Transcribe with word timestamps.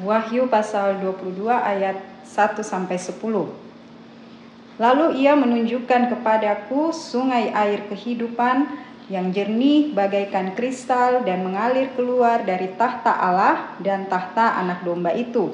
Wahyu 0.00 0.48
pasal 0.48 1.04
22 1.04 1.52
ayat 1.52 2.00
1 2.24 2.64
sampai 2.64 2.96
10. 2.96 3.20
Lalu 4.80 5.06
ia 5.20 5.36
menunjukkan 5.36 6.16
kepadaku 6.16 6.96
sungai 6.96 7.52
air 7.52 7.84
kehidupan 7.92 8.72
yang 9.12 9.28
jernih 9.36 9.92
bagaikan 9.92 10.56
kristal 10.56 11.20
dan 11.28 11.44
mengalir 11.44 11.92
keluar 11.92 12.40
dari 12.40 12.72
tahta 12.72 13.12
Allah 13.12 13.76
dan 13.84 14.08
tahta 14.08 14.56
anak 14.56 14.80
domba 14.80 15.12
itu. 15.12 15.52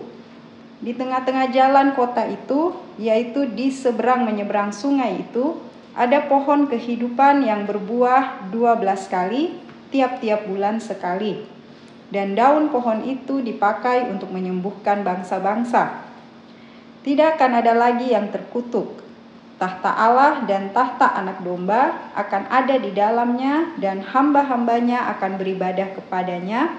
Di 0.79 0.95
tengah-tengah 0.95 1.51
jalan 1.51 1.99
kota 1.99 2.23
itu, 2.31 2.79
yaitu 2.95 3.43
di 3.51 3.75
seberang 3.75 4.23
menyeberang 4.23 4.71
sungai 4.71 5.27
itu, 5.27 5.59
ada 5.99 6.23
pohon 6.31 6.71
kehidupan 6.71 7.43
yang 7.43 7.67
berbuah 7.67 8.55
12 8.55 8.87
kali 9.11 9.59
tiap-tiap 9.91 10.47
bulan 10.47 10.79
sekali. 10.79 11.58
Dan 12.09 12.33
daun 12.33 12.73
pohon 12.73 13.05
itu 13.05 13.45
dipakai 13.45 14.09
untuk 14.09 14.33
menyembuhkan 14.33 15.05
bangsa-bangsa. 15.05 16.09
Tidak 17.05 17.37
akan 17.37 17.53
ada 17.61 17.77
lagi 17.77 18.13
yang 18.13 18.33
terkutuk. 18.33 19.05
Tahta 19.59 19.91
Allah 19.91 20.47
dan 20.47 20.71
tahta 20.71 21.19
anak 21.19 21.43
domba 21.43 22.13
akan 22.15 22.47
ada 22.47 22.79
di 22.79 22.95
dalamnya 22.95 23.75
dan 23.77 24.01
hamba-hambanya 24.07 25.11
akan 25.19 25.35
beribadah 25.35 25.99
kepadanya 25.99 26.79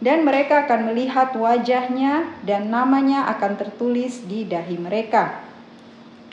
dan 0.00 0.24
mereka 0.24 0.64
akan 0.66 0.90
melihat 0.90 1.36
wajahnya 1.36 2.28
dan 2.42 2.72
namanya 2.72 3.28
akan 3.36 3.60
tertulis 3.60 4.24
di 4.24 4.48
dahi 4.48 4.76
mereka. 4.80 5.44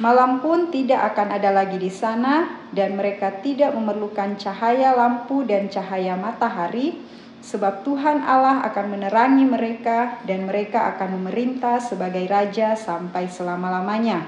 Malam 0.01 0.41
pun 0.41 0.73
tidak 0.73 1.13
akan 1.13 1.37
ada 1.37 1.53
lagi 1.53 1.77
di 1.77 1.93
sana, 1.93 2.49
dan 2.73 2.97
mereka 2.97 3.29
tidak 3.45 3.77
memerlukan 3.77 4.33
cahaya 4.33 4.97
lampu 4.97 5.45
dan 5.45 5.69
cahaya 5.69 6.17
matahari, 6.17 6.97
sebab 7.41 7.81
Tuhan 7.81 8.21
Allah 8.21 8.61
akan 8.69 8.85
menerangi 8.97 9.45
mereka, 9.45 10.21
dan 10.23 10.45
mereka 10.45 10.93
akan 10.95 11.21
memerintah 11.21 11.81
sebagai 11.81 12.23
raja 12.29 12.77
sampai 12.77 13.27
selama-lamanya. 13.27 14.23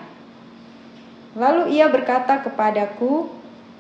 Lalu 1.37 1.77
ia 1.77 1.89
berkata 1.89 2.41
kepadaku, 2.41 3.29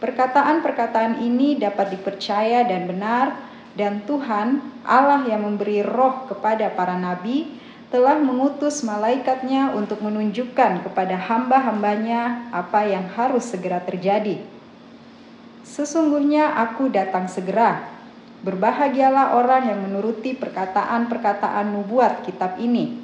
"Perkataan-perkataan 0.01 1.21
ini 1.21 1.57
dapat 1.57 1.97
dipercaya 1.97 2.65
dan 2.65 2.89
benar, 2.89 3.37
dan 3.73 4.05
Tuhan 4.05 4.61
Allah 4.85 5.25
yang 5.25 5.45
memberi 5.45 5.81
roh 5.81 6.29
kepada 6.29 6.69
para 6.73 6.97
nabi." 6.97 7.61
telah 7.93 8.17
mengutus 8.17 8.81
malaikatnya 8.81 9.69
untuk 9.77 10.01
menunjukkan 10.01 10.81
kepada 10.81 11.13
hamba-hambanya 11.13 12.49
apa 12.49 12.89
yang 12.89 13.05
harus 13.13 13.53
segera 13.53 13.77
terjadi. 13.85 14.41
Sesungguhnya 15.61 16.57
aku 16.57 16.89
datang 16.89 17.29
segera. 17.29 17.92
Berbahagialah 18.43 19.39
orang 19.39 19.71
yang 19.71 19.79
menuruti 19.87 20.35
perkataan-perkataan 20.35 21.71
nubuat 21.71 22.27
kitab 22.27 22.59
ini. 22.59 22.99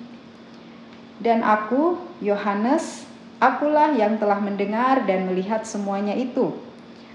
Dan 1.20 1.44
aku, 1.44 1.96
Yohanes, 2.20 3.08
akulah 3.40 3.96
yang 3.96 4.20
telah 4.20 4.40
mendengar 4.44 5.08
dan 5.08 5.32
melihat 5.32 5.64
semuanya 5.64 6.16
itu. 6.16 6.56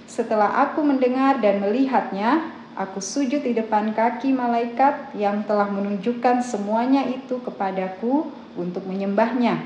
Setelah 0.09 0.65
aku 0.65 0.81
mendengar 0.85 1.41
dan 1.41 1.61
melihatnya, 1.61 2.55
Aku 2.75 2.99
sujud 2.99 3.47
di 3.47 3.55
depan 3.55 3.95
kaki 3.95 4.35
malaikat 4.35 5.15
yang 5.15 5.47
telah 5.47 5.71
menunjukkan 5.71 6.43
semuanya 6.43 7.07
itu 7.07 7.39
kepadaku 7.39 8.35
untuk 8.59 8.83
menyembahnya. 8.91 9.63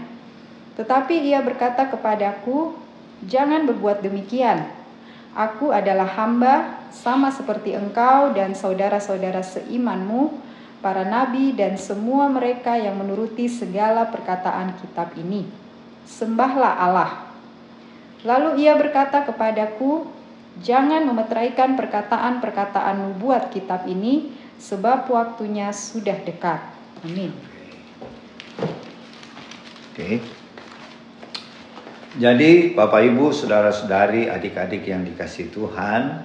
Tetapi 0.77 1.17
ia 1.25 1.41
berkata 1.41 1.89
kepadaku, 1.89 2.77
"Jangan 3.25 3.65
berbuat 3.65 4.05
demikian. 4.05 4.69
Aku 5.39 5.71
adalah 5.71 6.11
hamba 6.19 6.83
sama 6.91 7.31
seperti 7.31 7.79
engkau 7.79 8.35
dan 8.35 8.59
saudara-saudara 8.59 9.39
seimanmu, 9.47 10.35
para 10.83 11.07
nabi 11.07 11.55
dan 11.55 11.79
semua 11.79 12.27
mereka 12.27 12.75
yang 12.75 12.99
menuruti 12.99 13.47
segala 13.47 14.11
perkataan 14.11 14.75
kitab 14.83 15.15
ini. 15.15 15.47
Sembahlah 16.03 16.75
Allah." 16.83 17.13
Lalu 18.27 18.67
ia 18.67 18.75
berkata 18.75 19.23
kepadaku, 19.23 20.19
Jangan 20.59 21.07
memeteraikan 21.07 21.79
perkataan-perkataan 21.79 22.99
nubuat 22.99 23.55
kitab 23.55 23.87
ini, 23.87 24.35
sebab 24.59 25.07
waktunya 25.07 25.71
sudah 25.71 26.19
dekat. 26.27 26.59
Amin. 27.07 27.31
Oke. 29.95 30.19
Jadi, 32.17 32.73
Bapak 32.73 33.05
Ibu, 33.05 33.37
saudara-saudari, 33.37 34.33
adik-adik 34.33 34.89
yang 34.89 35.05
dikasih 35.05 35.53
Tuhan, 35.53 36.25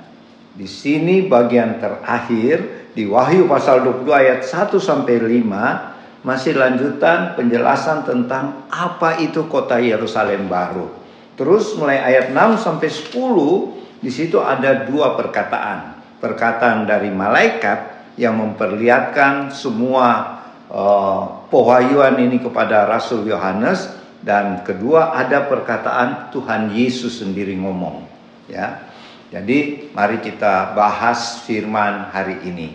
di 0.56 0.64
sini 0.64 1.28
bagian 1.28 1.82
terakhir 1.82 2.88
di 2.96 3.04
Wahyu 3.10 3.50
pasal 3.50 3.84
22 3.84 4.08
ayat 4.14 4.40
1 4.46 4.80
sampai 4.80 5.18
5 5.18 6.24
masih 6.24 6.56
lanjutan 6.56 7.36
penjelasan 7.36 8.08
tentang 8.08 8.70
apa 8.72 9.20
itu 9.20 9.50
kota 9.52 9.82
Yerusalem 9.82 10.48
baru. 10.48 10.88
Terus 11.34 11.74
mulai 11.76 12.00
ayat 12.00 12.32
6 12.32 12.64
sampai 12.64 12.88
10 12.88 14.00
di 14.00 14.12
situ 14.14 14.38
ada 14.40 14.86
dua 14.86 15.18
perkataan. 15.18 16.00
Perkataan 16.22 16.86
dari 16.88 17.12
malaikat 17.12 18.14
yang 18.16 18.38
memperlihatkan 18.38 19.50
semua 19.52 20.38
uh, 20.70 21.50
pewahyuan 21.50 22.16
ini 22.22 22.40
kepada 22.40 22.86
Rasul 22.86 23.26
Yohanes 23.26 24.03
dan 24.24 24.64
kedua 24.64 25.12
ada 25.14 25.46
perkataan 25.52 26.32
Tuhan 26.32 26.72
Yesus 26.72 27.20
sendiri 27.20 27.60
ngomong, 27.60 28.08
ya. 28.48 28.90
Jadi 29.34 29.90
mari 29.92 30.22
kita 30.24 30.78
bahas 30.78 31.42
firman 31.44 32.08
hari 32.14 32.40
ini. 32.48 32.70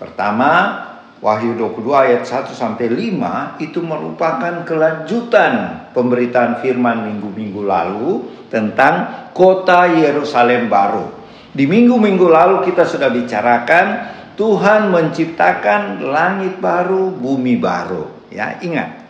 Pertama, 0.00 0.82
Wahyu 1.20 1.56
22 1.56 1.88
ayat 1.94 2.22
1 2.24 2.52
sampai 2.52 2.88
5 2.88 3.62
itu 3.62 3.80
merupakan 3.80 4.64
kelanjutan 4.64 5.86
pemberitaan 5.96 6.60
firman 6.60 7.04
minggu-minggu 7.08 7.64
lalu 7.64 8.28
tentang 8.52 9.28
kota 9.32 9.88
Yerusalem 9.88 10.68
baru. 10.68 11.06
Di 11.54 11.64
minggu-minggu 11.70 12.26
lalu 12.26 12.66
kita 12.66 12.84
sudah 12.88 13.12
bicarakan 13.12 13.86
Tuhan 14.34 14.90
menciptakan 14.90 16.02
langit 16.02 16.58
baru, 16.58 17.14
bumi 17.14 17.60
baru. 17.60 18.26
Ya, 18.34 18.58
ingat. 18.58 19.03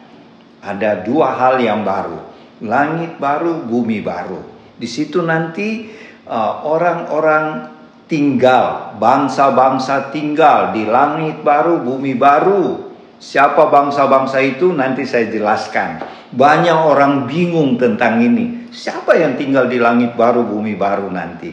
Ada 0.64 1.04
dua 1.04 1.36
hal 1.36 1.60
yang 1.60 1.84
baru. 1.84 2.32
Langit 2.64 3.20
baru, 3.20 3.68
bumi 3.68 4.00
baru. 4.00 4.40
Di 4.80 4.88
situ 4.88 5.20
nanti 5.20 5.92
uh, 6.24 6.64
orang-orang 6.64 7.68
tinggal, 8.08 8.96
bangsa-bangsa 8.96 10.08
tinggal 10.08 10.72
di 10.72 10.88
langit 10.88 11.44
baru, 11.44 11.84
bumi 11.84 12.16
baru. 12.16 12.92
Siapa 13.20 13.68
bangsa-bangsa 13.72 14.40
itu 14.44 14.72
nanti 14.72 15.08
saya 15.08 15.28
jelaskan. 15.28 16.04
Banyak 16.34 16.78
orang 16.84 17.24
bingung 17.30 17.78
tentang 17.80 18.20
ini. 18.20 18.68
Siapa 18.74 19.14
yang 19.14 19.38
tinggal 19.38 19.70
di 19.70 19.78
langit 19.78 20.18
baru, 20.18 20.42
bumi 20.44 20.74
baru 20.74 21.08
nanti? 21.08 21.48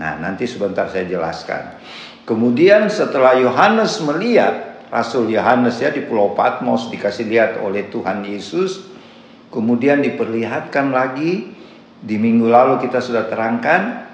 Nah, 0.00 0.18
nanti 0.18 0.48
sebentar 0.48 0.90
saya 0.90 1.06
jelaskan. 1.06 1.78
Kemudian 2.24 2.88
setelah 2.88 3.36
Yohanes 3.36 4.00
melihat, 4.02 4.73
Rasul 4.94 5.26
Yohanes 5.34 5.82
ya 5.82 5.90
di 5.90 6.06
Pulau 6.06 6.38
Patmos 6.38 6.86
dikasih 6.86 7.26
lihat 7.26 7.58
oleh 7.58 7.90
Tuhan 7.90 8.22
Yesus, 8.22 8.86
kemudian 9.50 9.98
diperlihatkan 9.98 10.94
lagi 10.94 11.50
di 11.98 12.14
minggu 12.14 12.46
lalu 12.46 12.78
kita 12.78 13.02
sudah 13.02 13.26
terangkan 13.26 14.06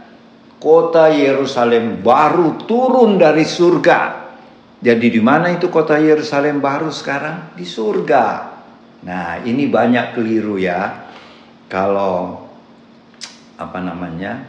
kota 0.56 1.12
Yerusalem 1.12 2.00
baru 2.00 2.64
turun 2.64 3.20
dari 3.20 3.44
surga. 3.44 4.32
Jadi 4.80 5.12
di 5.12 5.20
mana 5.20 5.52
itu 5.52 5.68
kota 5.68 6.00
Yerusalem 6.00 6.64
baru 6.64 6.88
sekarang? 6.88 7.52
Di 7.52 7.68
surga. 7.68 8.24
Nah, 9.04 9.44
ini 9.44 9.68
banyak 9.68 10.16
keliru 10.16 10.56
ya. 10.56 11.12
Kalau 11.68 12.48
apa 13.60 13.78
namanya? 13.84 14.48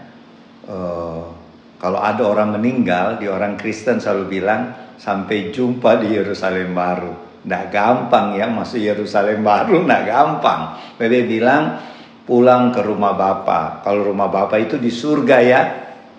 Uh, 0.63 1.40
kalau 1.81 1.97
ada 1.97 2.21
orang 2.29 2.61
meninggal, 2.61 3.17
di 3.17 3.25
orang 3.25 3.57
Kristen 3.57 3.97
selalu 3.97 4.37
bilang 4.37 4.93
sampai 5.01 5.49
jumpa 5.49 5.97
di 5.97 6.13
Yerusalem 6.13 6.77
baru. 6.77 7.41
Nggak 7.41 7.65
gampang 7.73 8.37
ya 8.37 8.45
masuk 8.53 8.77
Yerusalem 8.77 9.41
baru, 9.41 9.81
nggak 9.89 10.03
gampang. 10.05 10.61
Bebe 11.01 11.25
bilang 11.25 11.81
pulang 12.21 12.69
ke 12.69 12.85
rumah 12.85 13.17
Bapak. 13.17 13.81
Kalau 13.81 14.13
rumah 14.13 14.29
Bapak 14.29 14.61
itu 14.61 14.77
di 14.77 14.93
surga 14.93 15.37
ya. 15.41 15.61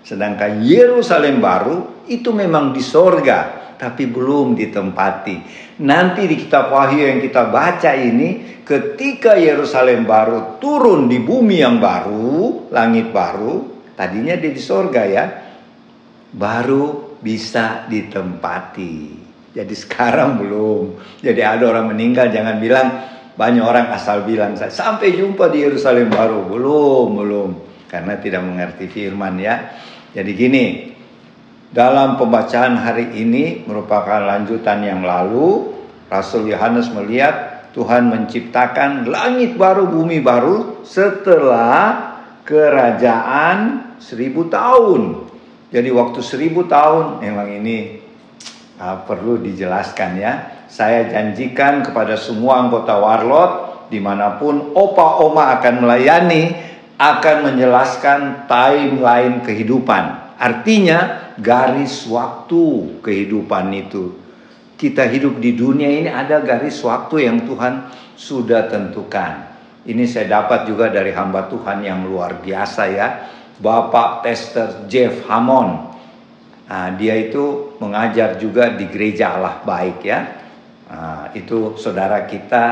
Sedangkan 0.03 0.67
Yerusalem 0.67 1.39
baru 1.39 2.03
itu 2.11 2.35
memang 2.35 2.75
di 2.75 2.83
sorga 2.83 3.63
tapi 3.79 4.11
belum 4.11 4.59
ditempati. 4.59 5.37
Nanti 5.87 6.27
di 6.27 6.43
kitab 6.43 6.75
Wahyu 6.75 7.07
yang 7.07 7.19
kita 7.23 7.51
baca 7.51 7.95
ini, 7.95 8.63
ketika 8.67 9.39
Yerusalem 9.39 10.07
baru 10.07 10.59
turun 10.59 11.07
di 11.07 11.23
bumi 11.23 11.63
yang 11.63 11.83
baru, 11.83 12.71
langit 12.71 13.11
baru, 13.11 13.83
tadinya 13.99 14.39
dia 14.39 14.55
di 14.55 14.63
sorga 14.63 15.03
ya, 15.03 15.25
baru 16.33 17.17
bisa 17.21 17.87
ditempati. 17.87 18.95
Jadi 19.53 19.75
sekarang 19.77 20.37
belum. 20.43 20.99
Jadi 21.21 21.41
ada 21.41 21.65
orang 21.69 21.93
meninggal 21.93 22.33
jangan 22.33 22.59
bilang 22.59 22.89
banyak 23.33 23.65
orang 23.65 23.89
asal 23.97 24.29
bilang 24.29 24.61
saya 24.61 24.69
sampai 24.69 25.17
jumpa 25.17 25.49
di 25.49 25.65
Yerusalem 25.65 26.13
baru 26.13 26.45
belum 26.53 27.09
belum 27.17 27.51
karena 27.89 28.21
tidak 28.21 28.43
mengerti 28.45 28.89
firman 28.89 29.41
ya. 29.41 29.73
Jadi 30.13 30.31
gini, 30.37 30.65
dalam 31.73 32.21
pembacaan 32.21 32.77
hari 32.77 33.17
ini 33.17 33.65
merupakan 33.65 34.21
lanjutan 34.21 34.85
yang 34.85 35.01
lalu. 35.01 35.73
Rasul 36.13 36.53
Yohanes 36.53 36.93
melihat 36.93 37.73
Tuhan 37.73 38.13
menciptakan 38.13 39.09
langit 39.09 39.57
baru, 39.57 39.89
bumi 39.89 40.21
baru 40.21 40.85
setelah 40.85 42.13
kerajaan 42.45 43.89
seribu 43.97 44.53
tahun. 44.53 45.32
Jadi 45.73 45.89
waktu 45.89 46.21
seribu 46.21 46.69
tahun 46.69 47.25
memang 47.25 47.49
ini 47.49 47.97
uh, 48.77 49.09
perlu 49.09 49.41
dijelaskan 49.41 50.21
ya. 50.21 50.33
Saya 50.69 51.09
janjikan 51.09 51.81
kepada 51.81 52.17
semua 52.21 52.61
anggota 52.61 52.97
Warlot 53.01 53.53
di 53.89 54.01
mana 54.01 54.37
pun 54.37 54.77
opa 54.77 55.21
oma 55.25 55.57
akan 55.57 55.75
melayani 55.85 56.53
akan 57.01 57.37
menjelaskan 57.51 58.47
timeline 58.47 59.41
kehidupan. 59.41 60.37
Artinya 60.37 61.33
garis 61.41 62.05
waktu 62.05 62.99
kehidupan 63.01 63.73
itu. 63.73 64.17
Kita 64.77 65.09
hidup 65.09 65.39
di 65.39 65.55
dunia 65.57 65.89
ini 65.89 66.11
ada 66.11 66.43
garis 66.43 66.79
waktu 66.85 67.27
yang 67.31 67.49
Tuhan 67.49 67.89
sudah 68.19 68.69
tentukan. 68.69 69.51
Ini 69.83 70.05
saya 70.07 70.43
dapat 70.43 70.71
juga 70.71 70.91
dari 70.91 71.11
hamba 71.11 71.51
Tuhan 71.51 71.83
yang 71.83 72.07
luar 72.07 72.39
biasa 72.39 72.83
ya. 72.91 73.09
Bapak 73.63 74.27
Tester 74.27 74.91
Jeff 74.91 75.23
Hammond. 75.31 75.95
Nah, 76.67 76.99
dia 76.99 77.15
itu 77.15 77.79
mengajar 77.79 78.35
juga 78.43 78.75
di 78.75 78.91
gereja 78.91 79.39
Allah 79.39 79.63
Baik 79.63 80.03
ya. 80.03 80.21
Nah, 80.91 81.31
itu 81.33 81.79
saudara 81.79 82.27
kita 82.27 82.65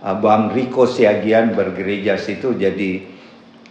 ah, 0.00 0.16
Bang 0.16 0.50
Riko 0.56 0.88
Siagian 0.88 1.52
bergereja 1.52 2.16
situ 2.16 2.56
jadi 2.56 3.04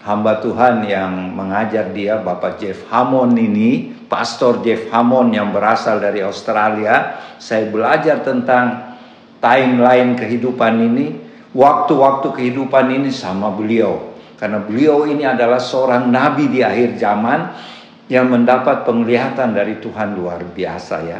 hamba 0.05 0.39
Tuhan 0.39 0.85
yang 0.85 1.33
mengajar 1.33 1.89
dia 1.91 2.21
Bapak 2.21 2.61
Jeff 2.61 2.85
Hammond 2.93 3.35
ini, 3.35 3.91
Pastor 4.05 4.61
Jeff 4.61 4.87
Hammond 4.93 5.33
yang 5.33 5.49
berasal 5.49 5.97
dari 5.99 6.21
Australia. 6.21 7.17
Saya 7.39 7.65
belajar 7.71 8.21
tentang 8.21 8.95
timeline 9.39 10.19
kehidupan 10.19 10.73
ini, 10.75 11.07
waktu-waktu 11.55 12.35
kehidupan 12.35 12.93
ini 12.93 13.09
sama 13.09 13.49
beliau. 13.51 14.08
Karena 14.39 14.63
beliau 14.63 15.03
ini 15.03 15.27
adalah 15.27 15.59
seorang 15.59 16.07
nabi 16.07 16.47
di 16.47 16.63
akhir 16.63 16.95
zaman 16.95 17.39
yang 18.07 18.31
mendapat 18.31 18.87
penglihatan 18.87 19.51
dari 19.51 19.83
Tuhan 19.83 20.15
luar 20.15 20.39
biasa 20.41 20.95
ya. 21.03 21.19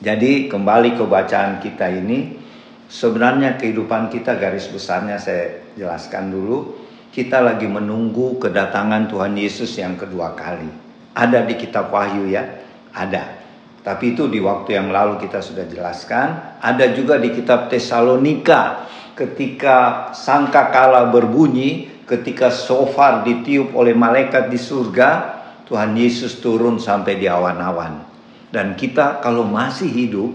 Jadi 0.00 0.48
kembali 0.48 0.96
ke 0.96 1.04
bacaan 1.04 1.60
kita 1.60 1.92
ini, 1.92 2.40
sebenarnya 2.88 3.60
kehidupan 3.60 4.08
kita 4.08 4.40
garis 4.40 4.64
besarnya 4.72 5.20
saya 5.20 5.60
jelaskan 5.76 6.32
dulu. 6.32 6.80
Kita 7.12 7.44
lagi 7.44 7.68
menunggu 7.68 8.40
kedatangan 8.40 9.12
Tuhan 9.12 9.36
Yesus 9.36 9.76
yang 9.76 10.00
kedua 10.00 10.32
kali. 10.32 10.72
Ada 11.12 11.44
di 11.44 11.54
kitab 11.60 11.92
Wahyu 11.92 12.32
ya, 12.32 12.48
ada. 12.96 13.36
Tapi 13.84 14.16
itu 14.16 14.24
di 14.32 14.40
waktu 14.40 14.78
yang 14.80 14.88
lalu 14.88 15.20
kita 15.20 15.44
sudah 15.44 15.68
jelaskan. 15.68 16.58
Ada 16.64 16.96
juga 16.96 17.20
di 17.20 17.34
kitab 17.34 17.68
Tesalonika 17.68 18.88
ketika 19.14 20.10
sangka 20.12 20.70
kala 20.70 21.08
berbunyi, 21.10 22.02
ketika 22.06 22.50
sofar 22.50 23.22
ditiup 23.22 23.74
oleh 23.74 23.94
malaikat 23.94 24.50
di 24.50 24.58
surga, 24.58 25.40
Tuhan 25.70 25.94
Yesus 25.94 26.42
turun 26.42 26.82
sampai 26.82 27.14
di 27.14 27.30
awan-awan. 27.30 28.02
Dan 28.50 28.74
kita 28.74 29.22
kalau 29.22 29.46
masih 29.46 29.86
hidup 29.86 30.34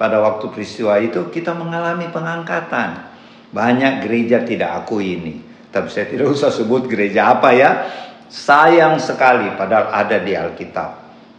pada 0.00 0.20
waktu 0.24 0.48
peristiwa 0.48 0.96
itu 0.96 1.28
kita 1.28 1.52
mengalami 1.52 2.08
pengangkatan. 2.08 3.12
Banyak 3.52 4.04
gereja 4.04 4.44
tidak 4.44 4.84
akui 4.84 5.20
ini. 5.20 5.34
Tapi 5.68 5.88
saya 5.92 6.08
tidak 6.08 6.32
usah 6.32 6.48
sebut 6.48 6.88
gereja 6.88 7.36
apa 7.36 7.52
ya. 7.52 7.70
Sayang 8.32 8.96
sekali 8.96 9.52
padahal 9.54 9.92
ada 9.92 10.16
di 10.20 10.32
Alkitab 10.32 10.90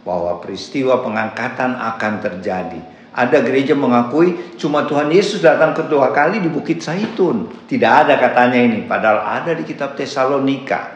bahwa 0.06 0.38
peristiwa 0.38 1.02
pengangkatan 1.02 1.74
akan 1.74 2.14
terjadi. 2.22 2.80
Ada 3.18 3.42
gereja 3.42 3.74
mengakui 3.74 4.54
cuma 4.54 4.86
Tuhan 4.86 5.10
Yesus 5.10 5.42
datang 5.42 5.74
kedua 5.74 6.14
kali 6.14 6.38
di 6.38 6.46
Bukit 6.46 6.78
Zaitun. 6.78 7.50
Tidak 7.66 7.92
ada 8.06 8.14
katanya 8.14 8.62
ini, 8.62 8.86
padahal 8.86 9.42
ada 9.42 9.58
di 9.58 9.66
kitab 9.66 9.98
Tesalonika. 9.98 10.94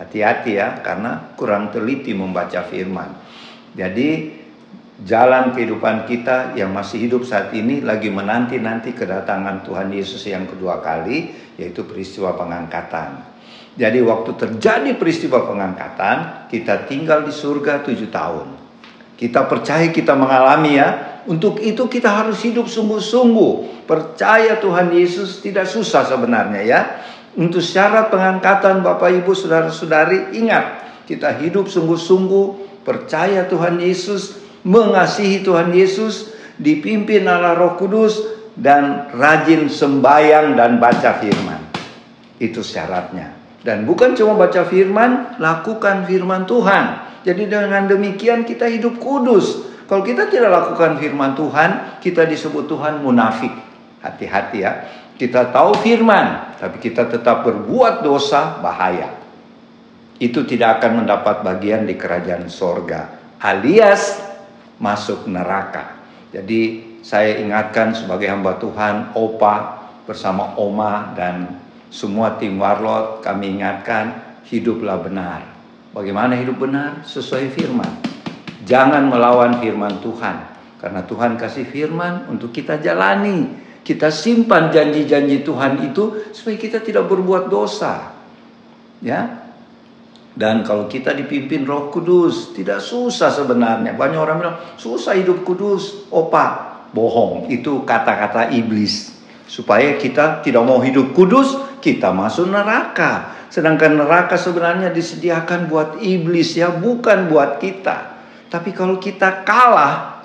Hati-hati 0.00 0.56
ya, 0.56 0.80
karena 0.80 1.36
kurang 1.36 1.68
teliti 1.68 2.16
membaca 2.16 2.64
firman. 2.64 3.12
Jadi 3.76 4.32
jalan 5.04 5.52
kehidupan 5.52 6.08
kita 6.08 6.56
yang 6.56 6.72
masih 6.72 7.04
hidup 7.04 7.28
saat 7.28 7.52
ini 7.52 7.84
lagi 7.84 8.08
menanti-nanti 8.08 8.96
kedatangan 8.96 9.68
Tuhan 9.68 9.92
Yesus 9.92 10.24
yang 10.24 10.48
kedua 10.48 10.80
kali, 10.80 11.36
yaitu 11.60 11.84
peristiwa 11.84 12.32
pengangkatan. 12.32 13.28
Jadi 13.78 14.02
waktu 14.02 14.30
terjadi 14.34 14.90
peristiwa 14.96 15.44
pengangkatan, 15.44 16.48
kita 16.48 16.88
tinggal 16.88 17.28
di 17.28 17.30
surga 17.30 17.84
tujuh 17.84 18.08
tahun. 18.10 18.58
Kita 19.14 19.46
percaya 19.46 19.86
kita 19.90 20.18
mengalami 20.18 20.78
ya. 20.78 20.88
Untuk 21.28 21.60
itu 21.60 21.84
kita 21.92 22.08
harus 22.08 22.40
hidup 22.40 22.72
sungguh-sungguh. 22.72 23.84
Percaya 23.84 24.56
Tuhan 24.56 24.96
Yesus 24.96 25.44
tidak 25.44 25.68
susah 25.68 26.08
sebenarnya 26.08 26.62
ya. 26.64 26.80
Untuk 27.36 27.60
syarat 27.60 28.08
pengangkatan 28.08 28.80
Bapak 28.80 29.12
Ibu 29.12 29.36
Saudara-saudari 29.36 30.32
ingat. 30.40 30.88
Kita 31.04 31.36
hidup 31.36 31.68
sungguh-sungguh. 31.68 32.80
Percaya 32.80 33.44
Tuhan 33.44 33.76
Yesus. 33.76 34.40
Mengasihi 34.64 35.44
Tuhan 35.44 35.68
Yesus. 35.76 36.32
Dipimpin 36.56 37.28
Allah 37.28 37.52
Roh 37.52 37.76
Kudus. 37.76 38.16
Dan 38.56 39.12
rajin 39.12 39.68
sembayang 39.68 40.56
dan 40.56 40.80
baca 40.80 41.20
firman. 41.20 41.60
Itu 42.40 42.64
syaratnya. 42.64 43.36
Dan 43.62 43.84
bukan 43.84 44.16
cuma 44.16 44.38
baca 44.38 44.64
firman, 44.64 45.36
lakukan 45.42 46.08
firman 46.08 46.48
Tuhan. 46.48 46.84
Jadi 47.26 47.50
dengan 47.50 47.84
demikian 47.84 48.48
kita 48.48 48.64
hidup 48.64 48.96
kudus. 48.96 49.68
Kalau 49.88 50.04
kita 50.04 50.28
tidak 50.28 50.52
lakukan 50.52 51.00
firman 51.00 51.32
Tuhan, 51.32 51.96
kita 52.04 52.28
disebut 52.28 52.68
Tuhan 52.68 53.00
munafik. 53.00 53.50
Hati-hati 54.04 54.58
ya. 54.60 54.72
Kita 55.16 55.48
tahu 55.48 55.80
firman, 55.80 56.60
tapi 56.60 56.76
kita 56.78 57.08
tetap 57.08 57.42
berbuat 57.42 58.04
dosa, 58.04 58.60
bahaya. 58.60 59.16
Itu 60.20 60.44
tidak 60.44 60.78
akan 60.78 61.02
mendapat 61.02 61.40
bagian 61.40 61.88
di 61.88 61.96
kerajaan 61.96 62.52
sorga. 62.52 63.16
Alias 63.40 64.20
masuk 64.76 65.26
neraka. 65.26 65.98
Jadi 66.36 67.00
saya 67.00 67.40
ingatkan 67.40 67.96
sebagai 67.96 68.28
hamba 68.28 68.60
Tuhan, 68.60 69.16
Opa 69.16 69.88
bersama 70.04 70.52
Oma 70.60 71.16
dan 71.16 71.58
semua 71.88 72.36
tim 72.36 72.60
warlot 72.60 73.24
kami 73.24 73.56
ingatkan 73.56 74.12
hiduplah 74.44 75.00
benar. 75.00 75.48
Bagaimana 75.96 76.36
hidup 76.36 76.60
benar? 76.60 77.00
Sesuai 77.08 77.48
firman. 77.56 78.17
Jangan 78.68 79.08
melawan 79.08 79.56
firman 79.64 80.04
Tuhan. 80.04 80.36
Karena 80.78 81.00
Tuhan 81.08 81.40
kasih 81.40 81.64
firman 81.64 82.28
untuk 82.28 82.52
kita 82.52 82.76
jalani. 82.78 83.66
Kita 83.80 84.12
simpan 84.12 84.68
janji-janji 84.68 85.40
Tuhan 85.40 85.80
itu 85.88 86.28
supaya 86.36 86.60
kita 86.60 86.84
tidak 86.84 87.08
berbuat 87.08 87.48
dosa. 87.48 88.12
Ya. 89.00 89.48
Dan 90.38 90.62
kalau 90.62 90.86
kita 90.86 91.16
dipimpin 91.16 91.66
Roh 91.66 91.90
Kudus, 91.90 92.54
tidak 92.54 92.78
susah 92.84 93.32
sebenarnya. 93.32 93.96
Banyak 93.96 94.20
orang 94.20 94.36
bilang, 94.38 94.58
"Susah 94.78 95.18
hidup 95.18 95.42
kudus." 95.42 96.06
Opa, 96.14 96.78
bohong. 96.94 97.50
Itu 97.50 97.82
kata-kata 97.82 98.54
iblis. 98.54 99.18
Supaya 99.50 99.98
kita 99.98 100.44
tidak 100.44 100.62
mau 100.62 100.78
hidup 100.78 101.10
kudus, 101.16 101.58
kita 101.82 102.14
masuk 102.14 102.52
neraka. 102.52 103.34
Sedangkan 103.50 103.96
neraka 103.98 104.36
sebenarnya 104.38 104.92
disediakan 104.92 105.66
buat 105.66 105.98
iblis 106.04 106.54
ya, 106.54 106.70
bukan 106.70 107.32
buat 107.32 107.58
kita. 107.58 108.07
Tapi 108.48 108.72
kalau 108.72 108.96
kita 108.96 109.44
kalah, 109.44 110.24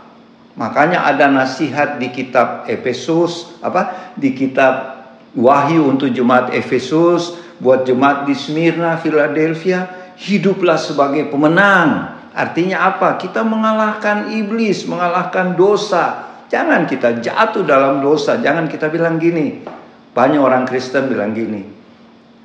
makanya 0.55 1.03
ada 1.03 1.27
nasihat 1.27 1.99
di 1.99 2.07
kitab 2.11 2.67
Efesus, 2.71 3.59
apa? 3.59 4.15
Di 4.15 4.31
kitab 4.31 5.03
Wahyu 5.35 5.91
untuk 5.91 6.07
jemaat 6.13 6.55
Efesus, 6.55 7.35
buat 7.59 7.83
jemaat 7.83 8.23
di 8.23 8.35
Smyrna, 8.35 8.95
Philadelphia, 8.99 10.13
hiduplah 10.15 10.79
sebagai 10.79 11.27
pemenang. 11.27 12.15
Artinya 12.33 12.89
apa? 12.95 13.19
Kita 13.19 13.45
mengalahkan 13.45 14.31
iblis, 14.33 14.87
mengalahkan 14.87 15.53
dosa. 15.53 16.31
Jangan 16.49 16.85
kita 16.85 17.21
jatuh 17.21 17.65
dalam 17.65 18.01
dosa. 18.01 18.37
Jangan 18.37 18.69
kita 18.69 18.89
bilang 18.93 19.17
gini, 19.17 19.65
banyak 20.13 20.37
orang 20.37 20.69
Kristen 20.69 21.09
bilang 21.09 21.33
gini, 21.33 21.65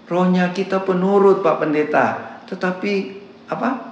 rohnya 0.09 0.49
kita 0.57 0.81
penurut 0.81 1.45
Pak 1.45 1.57
Pendeta, 1.61 2.07
tetapi 2.49 2.93
apa? 3.53 3.88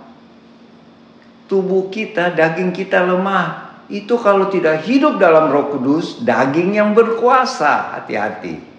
Tubuh 1.46 1.88
kita, 1.90 2.34
daging 2.34 2.74
kita 2.74 3.06
lemah. 3.06 3.78
Itu 3.86 4.18
kalau 4.18 4.50
tidak 4.50 4.82
hidup 4.82 5.22
dalam 5.22 5.46
Roh 5.46 5.70
Kudus, 5.70 6.22
daging 6.26 6.74
yang 6.74 6.90
berkuasa. 6.90 7.94
Hati-hati. 7.98 8.76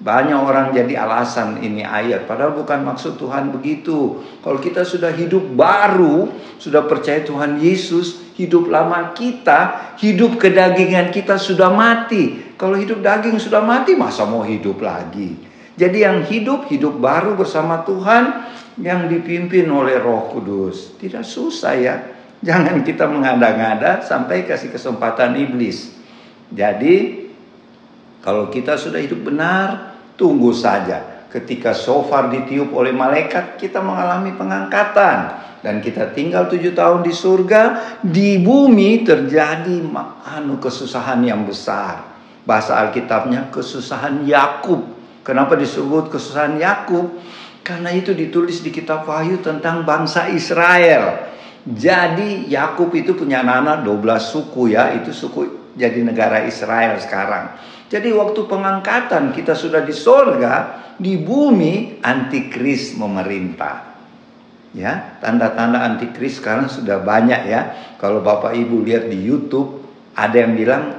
Banyak 0.00 0.40
orang 0.40 0.72
jadi 0.72 0.96
alasan 0.96 1.60
ini 1.60 1.84
ayat, 1.84 2.24
padahal 2.24 2.56
bukan 2.56 2.88
maksud 2.88 3.20
Tuhan 3.20 3.52
begitu. 3.52 4.24
Kalau 4.40 4.56
kita 4.56 4.80
sudah 4.80 5.12
hidup 5.12 5.44
baru, 5.52 6.32
sudah 6.56 6.88
percaya 6.88 7.20
Tuhan 7.20 7.60
Yesus, 7.60 8.32
hidup 8.40 8.72
lama 8.72 9.12
kita, 9.12 9.92
hidup 10.00 10.40
kedagingan 10.40 11.12
kita 11.12 11.36
sudah 11.36 11.68
mati. 11.68 12.56
Kalau 12.56 12.80
hidup 12.80 13.04
daging 13.04 13.36
sudah 13.36 13.60
mati, 13.60 13.92
masa 13.92 14.24
mau 14.24 14.40
hidup 14.40 14.80
lagi? 14.80 15.49
Jadi 15.80 16.04
yang 16.04 16.28
hidup, 16.28 16.68
hidup 16.68 17.00
baru 17.00 17.40
bersama 17.40 17.80
Tuhan 17.88 18.52
yang 18.76 19.08
dipimpin 19.08 19.64
oleh 19.64 19.96
Roh 19.96 20.28
Kudus. 20.28 20.92
Tidak 21.00 21.24
susah 21.24 21.72
ya. 21.72 21.96
Jangan 22.44 22.84
kita 22.84 23.08
mengada-ngada 23.08 24.04
sampai 24.04 24.44
kasih 24.44 24.68
kesempatan 24.68 25.40
iblis. 25.40 25.96
Jadi 26.52 27.24
kalau 28.20 28.52
kita 28.52 28.76
sudah 28.76 29.00
hidup 29.00 29.32
benar, 29.32 29.96
tunggu 30.20 30.52
saja. 30.52 31.24
Ketika 31.32 31.72
sofar 31.72 32.28
ditiup 32.28 32.76
oleh 32.76 32.92
malaikat, 32.92 33.56
kita 33.56 33.80
mengalami 33.80 34.36
pengangkatan. 34.36 35.48
Dan 35.64 35.80
kita 35.80 36.12
tinggal 36.12 36.48
tujuh 36.48 36.76
tahun 36.76 37.00
di 37.00 37.12
surga, 37.12 37.62
di 38.04 38.36
bumi 38.40 39.00
terjadi 39.04 39.80
anu 40.28 40.60
kesusahan 40.60 41.24
yang 41.24 41.48
besar. 41.48 42.04
Bahasa 42.44 42.76
Alkitabnya 42.84 43.48
kesusahan 43.48 44.28
Yakub. 44.28 44.99
Kenapa 45.20 45.56
disebut 45.56 46.08
kesusahan 46.08 46.56
Yakub? 46.56 47.20
Karena 47.60 47.92
itu 47.92 48.16
ditulis 48.16 48.64
di 48.64 48.72
kitab 48.72 49.04
Wahyu 49.04 49.44
tentang 49.44 49.84
bangsa 49.84 50.32
Israel. 50.32 51.28
Jadi 51.60 52.48
Yakub 52.48 52.88
itu 52.96 53.12
punya 53.12 53.44
anak 53.44 53.84
12 53.84 54.00
suku 54.32 54.72
ya, 54.72 54.96
itu 54.96 55.12
suku 55.12 55.72
jadi 55.76 56.00
negara 56.00 56.48
Israel 56.48 56.96
sekarang. 56.96 57.54
Jadi 57.92 58.14
waktu 58.16 58.40
pengangkatan 58.48 59.36
kita 59.36 59.52
sudah 59.52 59.84
di 59.84 59.92
sorga, 59.92 60.80
di 60.96 61.20
bumi 61.20 62.00
antikris 62.00 62.96
memerintah. 62.96 63.92
Ya, 64.70 65.18
tanda-tanda 65.18 65.82
antikris 65.82 66.38
sekarang 66.38 66.70
sudah 66.70 67.02
banyak 67.02 67.50
ya. 67.50 67.60
Kalau 67.98 68.22
Bapak 68.22 68.54
Ibu 68.54 68.86
lihat 68.86 69.10
di 69.10 69.18
YouTube, 69.18 69.82
ada 70.14 70.36
yang 70.38 70.54
bilang 70.54 70.94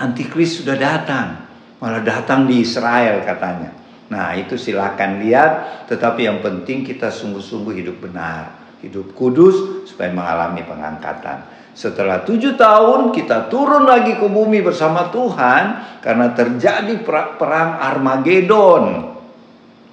antikris 0.00 0.64
sudah 0.64 0.74
datang. 0.74 1.47
Malah 1.78 2.02
datang 2.02 2.50
di 2.50 2.62
Israel 2.62 3.22
katanya. 3.22 3.70
Nah, 4.08 4.34
itu 4.34 4.56
silakan 4.56 5.20
lihat, 5.22 5.84
tetapi 5.86 6.24
yang 6.24 6.40
penting 6.40 6.82
kita 6.82 7.12
sungguh-sungguh 7.12 7.76
hidup 7.76 8.08
benar, 8.08 8.72
hidup 8.80 9.12
kudus 9.12 9.84
supaya 9.84 10.10
mengalami 10.10 10.64
pengangkatan. 10.64 11.44
Setelah 11.78 12.26
tujuh 12.26 12.58
tahun 12.58 13.14
kita 13.14 13.46
turun 13.46 13.86
lagi 13.86 14.18
ke 14.18 14.26
bumi 14.26 14.64
bersama 14.64 15.14
Tuhan 15.14 16.00
karena 16.02 16.34
terjadi 16.34 16.98
perang 17.38 17.78
Armageddon. 17.78 19.14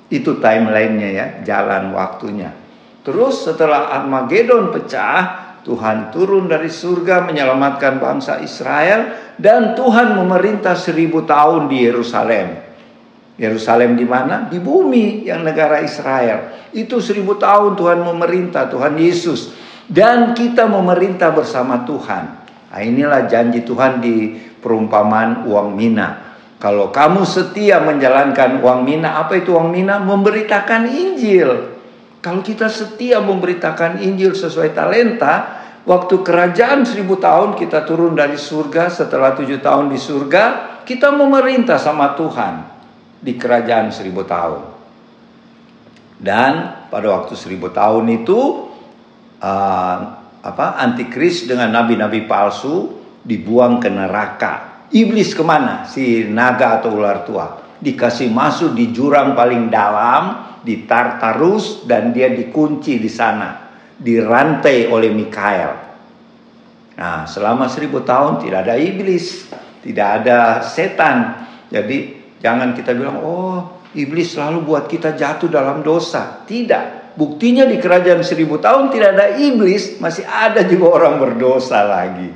Itu 0.10 0.42
timelinenya 0.42 1.10
ya, 1.14 1.26
jalan 1.46 1.94
waktunya. 1.94 2.50
Terus 3.06 3.46
setelah 3.46 3.94
Armageddon 4.02 4.74
pecah, 4.74 5.45
Tuhan 5.66 6.14
turun 6.14 6.46
dari 6.46 6.70
surga 6.70 7.26
menyelamatkan 7.26 7.98
bangsa 7.98 8.38
Israel 8.46 9.34
dan 9.42 9.74
Tuhan 9.74 10.14
memerintah 10.14 10.78
seribu 10.78 11.26
tahun 11.26 11.66
di 11.66 11.90
Yerusalem. 11.90 12.48
Yerusalem 13.36 13.98
di 13.98 14.06
mana? 14.06 14.46
Di 14.48 14.62
bumi 14.62 15.26
yang 15.26 15.42
negara 15.42 15.82
Israel. 15.82 16.70
Itu 16.70 17.02
seribu 17.02 17.36
tahun 17.42 17.74
Tuhan 17.74 18.00
memerintah, 18.06 18.70
Tuhan 18.70 18.94
Yesus 18.96 19.52
dan 19.90 20.34
kita 20.34 20.66
memerintah 20.70 21.34
bersama 21.34 21.86
Tuhan. 21.86 22.24
Nah, 22.72 22.82
inilah 22.82 23.30
janji 23.30 23.66
Tuhan 23.66 24.02
di 24.02 24.38
perumpamaan 24.62 25.46
uang 25.50 25.74
mina. 25.74 26.38
Kalau 26.58 26.90
kamu 26.90 27.28
setia 27.28 27.84
menjalankan 27.84 28.64
uang 28.64 28.88
mina, 28.88 29.22
apa 29.22 29.38
itu 29.38 29.54
uang 29.54 29.70
mina? 29.70 30.02
Memberitakan 30.02 30.90
Injil. 30.90 31.75
Kalau 32.26 32.42
kita 32.42 32.66
setia 32.66 33.22
memberitakan 33.22 34.02
Injil 34.02 34.34
sesuai 34.34 34.74
talenta, 34.74 35.62
waktu 35.86 36.26
kerajaan 36.26 36.82
seribu 36.82 37.22
tahun 37.22 37.54
kita 37.54 37.86
turun 37.86 38.18
dari 38.18 38.34
surga, 38.34 38.90
setelah 38.90 39.38
tujuh 39.38 39.62
tahun 39.62 39.94
di 39.94 40.02
surga, 40.02 40.44
kita 40.90 41.14
memerintah 41.14 41.78
sama 41.78 42.18
Tuhan 42.18 42.66
di 43.22 43.38
kerajaan 43.38 43.94
seribu 43.94 44.26
tahun. 44.26 44.74
Dan 46.18 46.90
pada 46.90 47.14
waktu 47.14 47.38
seribu 47.38 47.70
tahun 47.70 48.10
itu 48.10 48.74
uh, 49.38 49.98
apa 50.42 50.82
antikris 50.82 51.46
dengan 51.46 51.78
nabi-nabi 51.78 52.26
palsu 52.26 53.06
dibuang 53.22 53.78
ke 53.78 53.94
neraka. 53.94 54.82
Iblis 54.90 55.38
ke 55.38 55.46
mana? 55.46 55.86
Si 55.86 56.26
naga 56.26 56.82
atau 56.82 56.90
ular 56.98 57.22
tua 57.22 57.62
dikasih 57.86 58.34
masuk 58.34 58.74
di 58.74 58.90
jurang 58.90 59.38
paling 59.38 59.70
dalam 59.70 60.55
di 60.66 60.90
Tartarus 60.90 61.86
dan 61.86 62.10
dia 62.10 62.34
dikunci 62.34 62.98
di 62.98 63.08
sana, 63.08 63.70
dirantai 63.94 64.90
oleh 64.90 65.14
Mikael. 65.14 65.72
Nah, 66.98 67.30
selama 67.30 67.70
seribu 67.70 68.02
tahun 68.02 68.42
tidak 68.42 68.66
ada 68.66 68.76
iblis, 68.82 69.46
tidak 69.86 70.08
ada 70.24 70.66
setan. 70.66 71.46
Jadi 71.70 72.18
jangan 72.42 72.74
kita 72.74 72.98
bilang, 72.98 73.22
oh 73.22 73.86
iblis 73.94 74.34
selalu 74.34 74.66
buat 74.66 74.90
kita 74.90 75.14
jatuh 75.14 75.48
dalam 75.48 75.86
dosa. 75.86 76.42
Tidak. 76.42 77.14
Buktinya 77.16 77.64
di 77.64 77.80
kerajaan 77.80 78.26
seribu 78.26 78.60
tahun 78.60 78.92
tidak 78.92 79.10
ada 79.16 79.28
iblis, 79.40 80.02
masih 80.04 80.28
ada 80.28 80.68
juga 80.68 81.00
orang 81.00 81.16
berdosa 81.22 81.86
lagi. 81.86 82.28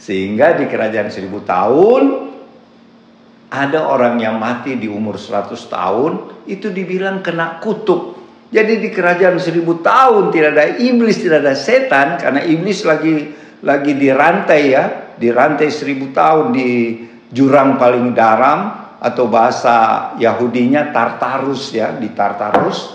Sehingga 0.00 0.58
di 0.58 0.66
kerajaan 0.66 1.12
seribu 1.12 1.46
tahun 1.46 2.33
ada 3.54 3.86
orang 3.86 4.18
yang 4.18 4.42
mati 4.42 4.74
di 4.74 4.90
umur 4.90 5.14
100 5.14 5.54
tahun 5.70 6.12
itu 6.50 6.74
dibilang 6.74 7.22
kena 7.22 7.62
kutuk. 7.62 8.18
Jadi 8.50 8.82
di 8.82 8.90
kerajaan 8.90 9.38
seribu 9.38 9.78
tahun 9.82 10.30
tidak 10.34 10.50
ada 10.54 10.66
iblis, 10.78 11.22
tidak 11.22 11.42
ada 11.46 11.54
setan 11.58 12.18
karena 12.18 12.42
iblis 12.42 12.82
lagi 12.86 13.34
lagi 13.64 13.92
dirantai 13.96 14.62
ya, 14.70 14.84
dirantai 15.16 15.70
seribu 15.70 16.12
tahun 16.14 16.54
di 16.54 16.70
jurang 17.32 17.80
paling 17.80 18.14
dalam 18.14 18.84
atau 19.00 19.26
bahasa 19.26 20.12
Yahudinya 20.20 20.94
Tartarus 20.94 21.74
ya, 21.74 21.96
di 21.96 22.12
Tartarus. 22.12 22.94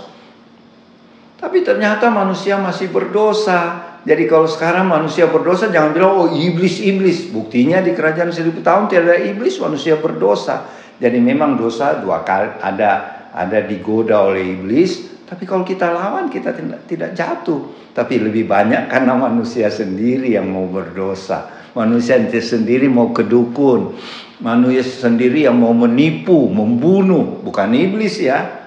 Tapi 1.39 1.63
ternyata 1.63 2.11
manusia 2.11 2.59
masih 2.59 2.91
berdosa. 2.91 3.88
Jadi 4.09 4.25
kalau 4.25 4.49
sekarang 4.49 4.89
manusia 4.89 5.29
berdosa 5.29 5.69
jangan 5.69 5.93
bilang 5.93 6.17
oh 6.17 6.29
iblis-iblis. 6.33 7.29
Buktinya 7.29 7.77
di 7.77 7.93
kerajaan 7.93 8.33
seribu 8.33 8.65
tahun 8.65 8.89
tidak 8.89 9.05
ada 9.05 9.17
iblis, 9.21 9.61
manusia 9.61 10.01
berdosa. 10.01 10.65
Jadi 10.97 11.21
memang 11.21 11.53
dosa 11.53 12.01
dua 12.01 12.25
kali 12.25 12.57
ada 12.57 13.21
ada 13.29 13.61
digoda 13.61 14.25
oleh 14.25 14.57
iblis. 14.57 15.21
Tapi 15.29 15.45
kalau 15.45 15.61
kita 15.61 15.93
lawan 15.93 16.25
kita 16.25 16.57
tidak, 16.57 16.89
tidak 16.89 17.13
jatuh. 17.13 17.93
Tapi 17.93 18.17
lebih 18.17 18.49
banyak 18.49 18.89
karena 18.89 19.13
manusia 19.13 19.69
sendiri 19.69 20.33
yang 20.33 20.49
mau 20.49 20.65
berdosa. 20.65 21.69
Manusia 21.77 22.17
sendiri 22.41 22.89
mau 22.89 23.13
kedukun. 23.13 23.93
Manusia 24.41 24.81
sendiri 24.81 25.45
yang 25.45 25.61
mau 25.61 25.69
menipu, 25.69 26.49
membunuh. 26.49 27.45
Bukan 27.45 27.77
iblis 27.77 28.17
ya. 28.17 28.58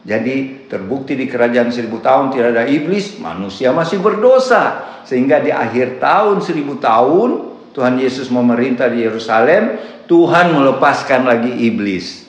Jadi 0.00 0.64
terbukti 0.64 1.12
di 1.12 1.28
kerajaan 1.28 1.68
seribu 1.68 2.00
tahun 2.00 2.32
tidak 2.32 2.56
ada 2.56 2.64
iblis, 2.64 3.20
manusia 3.20 3.68
masih 3.76 4.00
berdosa. 4.00 4.88
Sehingga 5.04 5.44
di 5.44 5.52
akhir 5.52 6.00
tahun 6.00 6.40
seribu 6.40 6.80
tahun 6.80 7.52
Tuhan 7.76 8.00
Yesus 8.00 8.32
memerintah 8.32 8.88
di 8.88 9.04
Yerusalem, 9.04 9.76
Tuhan 10.08 10.56
melepaskan 10.56 11.28
lagi 11.28 11.52
iblis. 11.68 12.24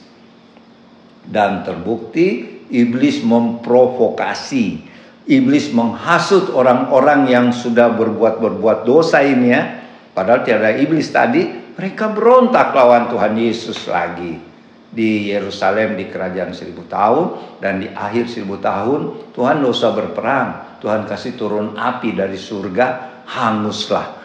Dan 1.23 1.63
terbukti 1.63 2.59
iblis 2.67 3.23
memprovokasi. 3.23 4.91
Iblis 5.31 5.71
menghasut 5.71 6.51
orang-orang 6.51 7.31
yang 7.31 7.55
sudah 7.55 7.87
berbuat-berbuat 7.95 8.83
dosa 8.83 9.23
ini 9.23 9.47
ya. 9.47 9.63
Padahal 10.11 10.43
tiada 10.43 10.75
iblis 10.75 11.07
tadi, 11.07 11.47
mereka 11.71 12.11
berontak 12.11 12.75
lawan 12.75 13.07
Tuhan 13.07 13.39
Yesus 13.39 13.87
lagi 13.87 14.50
di 14.91 15.31
Yerusalem 15.31 15.95
di 15.95 16.12
kerajaan 16.12 16.51
seribu 16.51 16.83
tahun 16.91 17.57
dan 17.63 17.79
di 17.79 17.88
akhir 17.88 18.27
seribu 18.27 18.60
tahun 18.60 19.31
Tuhan 19.31 19.63
usah 19.63 19.91
berperang. 19.95 20.50
Tuhan 20.83 21.07
kasih 21.07 21.39
turun 21.39 21.79
api 21.79 22.12
dari 22.12 22.36
surga 22.36 22.88
hanguslah. 23.24 24.19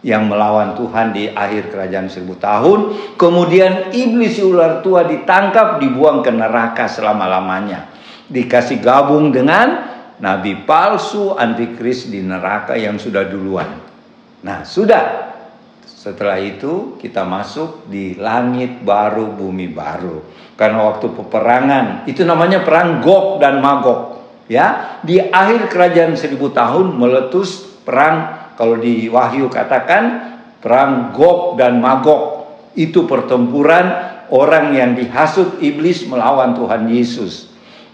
Yang 0.00 0.32
melawan 0.32 0.76
Tuhan 0.80 1.12
di 1.12 1.28
akhir 1.28 1.72
kerajaan 1.72 2.08
seribu 2.08 2.40
tahun 2.40 2.78
kemudian 3.20 3.92
iblis 3.92 4.40
ular 4.40 4.80
tua 4.80 5.04
ditangkap 5.04 5.76
dibuang 5.76 6.24
ke 6.24 6.32
neraka 6.32 6.88
selama-lamanya. 6.88 7.88
Dikasih 8.28 8.80
gabung 8.80 9.28
dengan 9.28 9.92
nabi 10.20 10.64
palsu 10.64 11.36
antikris 11.36 12.08
di 12.08 12.24
neraka 12.24 12.80
yang 12.80 12.96
sudah 12.96 13.28
duluan. 13.28 13.68
Nah 14.40 14.64
sudah 14.64 15.29
setelah 16.00 16.40
itu 16.40 16.96
kita 16.96 17.28
masuk 17.28 17.84
di 17.92 18.16
langit 18.16 18.80
baru, 18.80 19.36
bumi 19.36 19.68
baru. 19.68 20.24
Karena 20.56 20.88
waktu 20.88 21.12
peperangan 21.12 22.08
itu 22.08 22.24
namanya 22.24 22.64
perang 22.64 23.04
Gog 23.04 23.36
dan 23.36 23.60
Magog. 23.60 24.16
Ya, 24.48 24.96
di 25.04 25.20
akhir 25.20 25.68
kerajaan 25.68 26.16
seribu 26.16 26.56
tahun 26.56 26.96
meletus 26.96 27.84
perang 27.84 28.48
kalau 28.56 28.80
di 28.80 29.12
Wahyu 29.12 29.52
katakan 29.52 30.40
perang 30.64 31.12
Gog 31.12 31.60
dan 31.60 31.84
Magog. 31.84 32.48
Itu 32.72 33.04
pertempuran 33.04 33.92
orang 34.32 34.72
yang 34.72 34.96
dihasut 34.96 35.60
iblis 35.60 36.08
melawan 36.08 36.56
Tuhan 36.56 36.88
Yesus. 36.88 37.49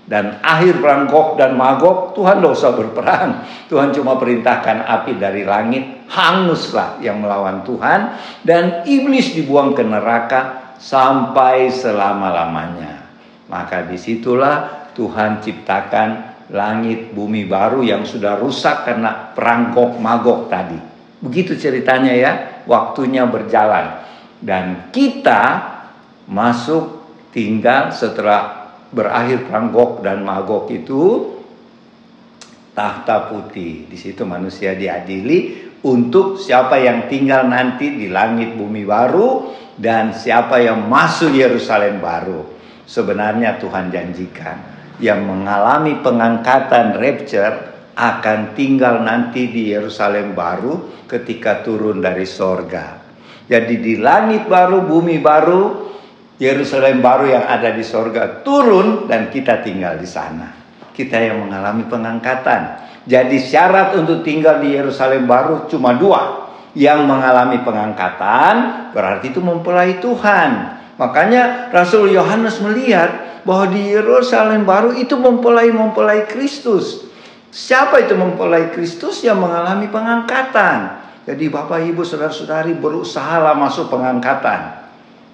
Dan 0.07 0.39
akhir 0.39 0.79
perang 0.79 1.11
Gog 1.11 1.35
dan 1.35 1.59
Magog, 1.59 2.15
Tuhan 2.15 2.39
tidak 2.39 2.55
usah 2.55 2.73
berperang. 2.79 3.31
Tuhan 3.67 3.91
cuma 3.91 4.15
perintahkan 4.15 4.87
api 4.87 5.19
dari 5.19 5.43
langit, 5.43 6.07
hanguslah 6.07 7.03
yang 7.03 7.19
melawan 7.19 7.67
Tuhan. 7.67 8.15
Dan 8.47 8.87
iblis 8.87 9.35
dibuang 9.35 9.75
ke 9.75 9.83
neraka 9.83 10.75
sampai 10.79 11.67
selama-lamanya. 11.75 13.03
Maka 13.51 13.83
di 13.83 13.99
situlah 13.99 14.91
Tuhan 14.95 15.43
ciptakan 15.43 16.39
langit 16.55 17.11
bumi 17.11 17.43
baru 17.51 17.83
yang 17.83 18.07
sudah 18.07 18.39
rusak 18.39 18.87
karena 18.87 19.35
perang 19.35 19.75
Gog 19.75 19.99
Magog 19.99 20.47
tadi. 20.47 20.79
Begitu 21.19 21.59
ceritanya 21.59 22.15
ya, 22.15 22.33
waktunya 22.71 23.27
berjalan. 23.27 24.07
dan 24.37 24.93
kita 24.93 25.65
masuk 26.29 27.01
tinggal 27.33 27.89
setelah 27.89 28.66
berakhir 28.93 29.51
perang 29.51 29.75
Gog 29.75 30.03
dan 30.03 30.23
Magog 30.23 30.71
itu 30.71 31.35
tahta 32.77 33.33
putih. 33.33 33.89
Di 33.89 33.97
situ 33.97 34.23
manusia 34.29 34.77
diadili 34.77 35.71
untuk 35.87 36.37
siapa 36.37 36.77
yang 36.77 37.09
tinggal 37.09 37.49
nanti 37.49 37.95
di 37.95 38.13
langit 38.13 38.55
bumi 38.55 38.85
baru 38.85 39.55
dan 39.81 40.13
siapa 40.13 40.61
yang 40.61 40.85
masuk 40.87 41.33
Yerusalem 41.33 42.03
baru. 42.03 42.43
Sebenarnya 42.87 43.59
Tuhan 43.59 43.91
janjikan 43.91 44.77
yang 45.03 45.27
mengalami 45.27 46.01
pengangkatan 46.01 46.97
rapture 46.97 47.77
akan 47.97 48.53
tinggal 48.53 49.01
nanti 49.01 49.49
di 49.49 49.73
Yerusalem 49.73 50.37
baru 50.37 51.05
ketika 51.09 51.65
turun 51.65 52.05
dari 52.05 52.29
sorga. 52.29 53.01
Jadi 53.47 53.79
di 53.79 53.95
langit 53.97 54.51
baru, 54.51 54.85
bumi 54.85 55.23
baru, 55.23 55.65
Yerusalem 56.37 57.01
baru 57.01 57.33
yang 57.33 57.45
ada 57.49 57.73
di 57.73 57.81
sorga 57.81 58.45
turun 58.45 59.09
dan 59.09 59.33
kita 59.33 59.65
tinggal 59.65 59.97
di 59.97 60.05
sana. 60.05 60.53
Kita 60.93 61.17
yang 61.17 61.49
mengalami 61.49 61.89
pengangkatan. 61.89 62.85
Jadi 63.09 63.41
syarat 63.41 63.97
untuk 63.97 64.21
tinggal 64.21 64.61
di 64.61 64.77
Yerusalem 64.77 65.25
baru 65.25 65.65
cuma 65.69 65.97
dua. 65.97 66.45
Yang 66.77 67.09
mengalami 67.09 67.65
pengangkatan 67.65 68.55
berarti 68.93 69.33
itu 69.33 69.41
mempelai 69.41 69.97
Tuhan. 69.97 70.77
Makanya 71.01 71.73
Rasul 71.73 72.13
Yohanes 72.13 72.61
melihat 72.61 73.41
bahwa 73.49 73.73
di 73.73 73.97
Yerusalem 73.97 74.69
baru 74.69 74.93
itu 74.93 75.17
mempelai-mempelai 75.17 76.29
Kristus. 76.29 77.09
Siapa 77.49 78.05
itu 78.05 78.13
mempelai 78.13 78.69
Kristus 78.77 79.25
yang 79.25 79.41
mengalami 79.41 79.89
pengangkatan? 79.89 81.01
Jadi 81.25 81.49
Bapak 81.49 81.81
Ibu 81.81 82.05
Saudara-saudari 82.05 82.77
berusahalah 82.77 83.57
masuk 83.57 83.89
pengangkatan. 83.89 84.76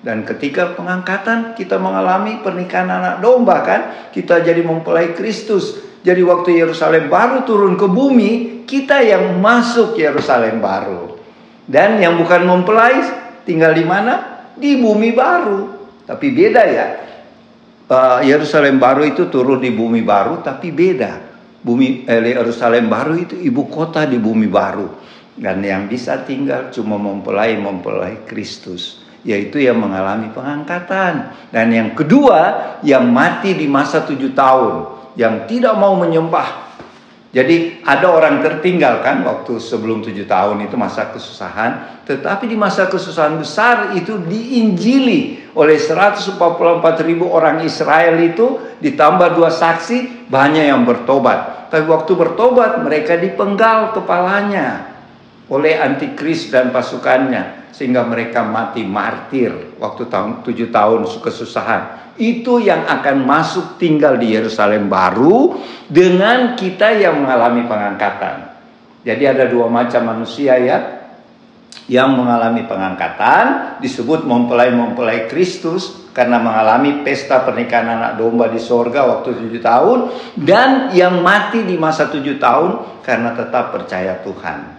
Dan 0.02 0.26
ketika 0.26 0.74
pengangkatan 0.74 1.54
kita 1.54 1.78
mengalami 1.78 2.42
pernikahan 2.42 2.90
anak 2.90 3.14
domba 3.22 3.62
kan, 3.62 3.80
kita 4.10 4.42
jadi 4.42 4.58
mempelai 4.66 5.14
Kristus. 5.14 5.78
Jadi 6.02 6.18
waktu 6.26 6.58
Yerusalem 6.58 7.06
baru 7.06 7.46
turun 7.46 7.78
ke 7.78 7.86
bumi, 7.86 8.66
kita 8.66 8.98
yang 9.06 9.38
masuk 9.38 9.94
Yerusalem 9.94 10.58
baru. 10.58 11.14
Dan 11.62 12.02
yang 12.02 12.18
bukan 12.18 12.42
mempelai 12.42 12.98
tinggal 13.46 13.70
di 13.70 13.86
mana? 13.86 14.14
Di 14.58 14.82
bumi 14.82 15.14
baru. 15.14 15.60
Tapi 16.02 16.26
beda 16.34 16.62
ya. 16.66 16.86
Yerusalem 18.24 18.80
baru 18.80 19.04
itu 19.04 19.28
turun 19.28 19.60
di 19.60 19.68
bumi 19.68 20.00
baru 20.00 20.40
tapi 20.40 20.72
beda 20.72 21.32
bumi 21.60 22.08
eh, 22.08 22.32
Yerusalem 22.32 22.88
baru 22.88 23.14
itu 23.20 23.34
ibu 23.36 23.68
kota 23.68 24.08
di 24.08 24.16
bumi 24.16 24.48
baru 24.48 24.88
dan 25.36 25.60
yang 25.60 25.88
bisa 25.88 26.24
tinggal 26.24 26.72
cuma 26.72 26.96
mempelai 26.96 27.56
mempelai 27.60 28.24
Kristus 28.24 29.01
yaitu 29.22 29.62
yang 29.62 29.78
mengalami 29.78 30.30
pengangkatan 30.34 31.34
dan 31.54 31.66
yang 31.70 31.94
kedua 31.94 32.78
yang 32.82 33.06
mati 33.10 33.54
di 33.54 33.70
masa 33.70 34.02
tujuh 34.02 34.34
tahun 34.34 34.74
yang 35.14 35.46
tidak 35.46 35.74
mau 35.78 35.94
menyembah 35.94 36.62
jadi 37.32 37.80
ada 37.80 38.12
orang 38.12 38.44
tertinggal 38.44 39.00
kan 39.00 39.24
waktu 39.24 39.56
sebelum 39.56 40.04
tujuh 40.04 40.28
tahun 40.28 40.68
itu 40.68 40.76
masa 40.76 41.08
kesusahan. 41.08 42.04
Tetapi 42.04 42.44
di 42.44 42.60
masa 42.60 42.92
kesusahan 42.92 43.40
besar 43.40 43.96
itu 43.96 44.20
diinjili 44.20 45.40
oleh 45.56 45.80
144 45.80 46.36
ribu 47.08 47.32
orang 47.32 47.64
Israel 47.64 48.20
itu 48.20 48.60
ditambah 48.84 49.32
dua 49.32 49.48
saksi 49.48 50.28
banyak 50.28 50.76
yang 50.76 50.84
bertobat. 50.84 51.72
Tapi 51.72 51.88
waktu 51.88 52.12
bertobat 52.12 52.84
mereka 52.84 53.16
dipenggal 53.16 53.96
kepalanya 53.96 54.92
oleh 55.48 55.80
antikris 55.80 56.52
dan 56.52 56.68
pasukannya 56.68 57.61
sehingga 57.72 58.04
mereka 58.04 58.44
mati 58.44 58.84
martir 58.84 59.76
waktu 59.80 60.06
tahun 60.06 60.44
tujuh 60.44 60.68
tahun 60.68 61.08
kesusahan 61.08 62.14
itu 62.20 62.60
yang 62.60 62.84
akan 62.84 63.24
masuk 63.24 63.80
tinggal 63.80 64.20
di 64.20 64.36
Yerusalem 64.36 64.92
baru 64.92 65.56
dengan 65.88 66.52
kita 66.52 66.92
yang 66.92 67.24
mengalami 67.24 67.64
pengangkatan. 67.64 68.52
Jadi 69.02 69.24
ada 69.24 69.48
dua 69.48 69.66
macam 69.72 70.12
manusia 70.12 70.60
ya 70.60 70.78
yang 71.90 72.14
mengalami 72.14 72.62
pengangkatan 72.68 73.80
disebut 73.82 74.22
mempelai-mempelai 74.22 75.26
Kristus 75.26 76.06
karena 76.14 76.38
mengalami 76.38 77.02
pesta 77.02 77.42
pernikahan 77.42 77.98
anak 77.98 78.12
domba 78.20 78.46
di 78.52 78.60
sorga 78.60 79.08
waktu 79.08 79.32
tujuh 79.32 79.58
tahun 79.64 79.98
dan 80.38 80.92
yang 80.94 81.24
mati 81.24 81.64
di 81.66 81.74
masa 81.80 82.12
tujuh 82.12 82.36
tahun 82.38 83.02
karena 83.02 83.34
tetap 83.34 83.74
percaya 83.74 84.20
Tuhan. 84.22 84.78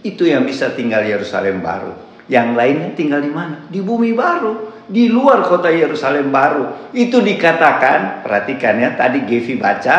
Itu 0.00 0.24
yang 0.24 0.46
bisa 0.46 0.72
tinggal 0.72 1.04
Yerusalem 1.04 1.60
baru. 1.60 2.07
Yang 2.28 2.48
lainnya 2.54 2.90
tinggal 2.92 3.20
di 3.24 3.32
mana? 3.32 3.64
Di 3.72 3.80
bumi 3.80 4.12
baru 4.12 4.78
di 4.88 5.12
luar 5.12 5.44
kota 5.44 5.68
Yerusalem 5.68 6.32
baru. 6.32 6.90
Itu 6.96 7.20
dikatakan, 7.20 8.24
perhatikan 8.24 8.80
ya, 8.80 8.96
tadi 8.96 9.22
Gevi 9.28 9.60
baca, 9.60 9.96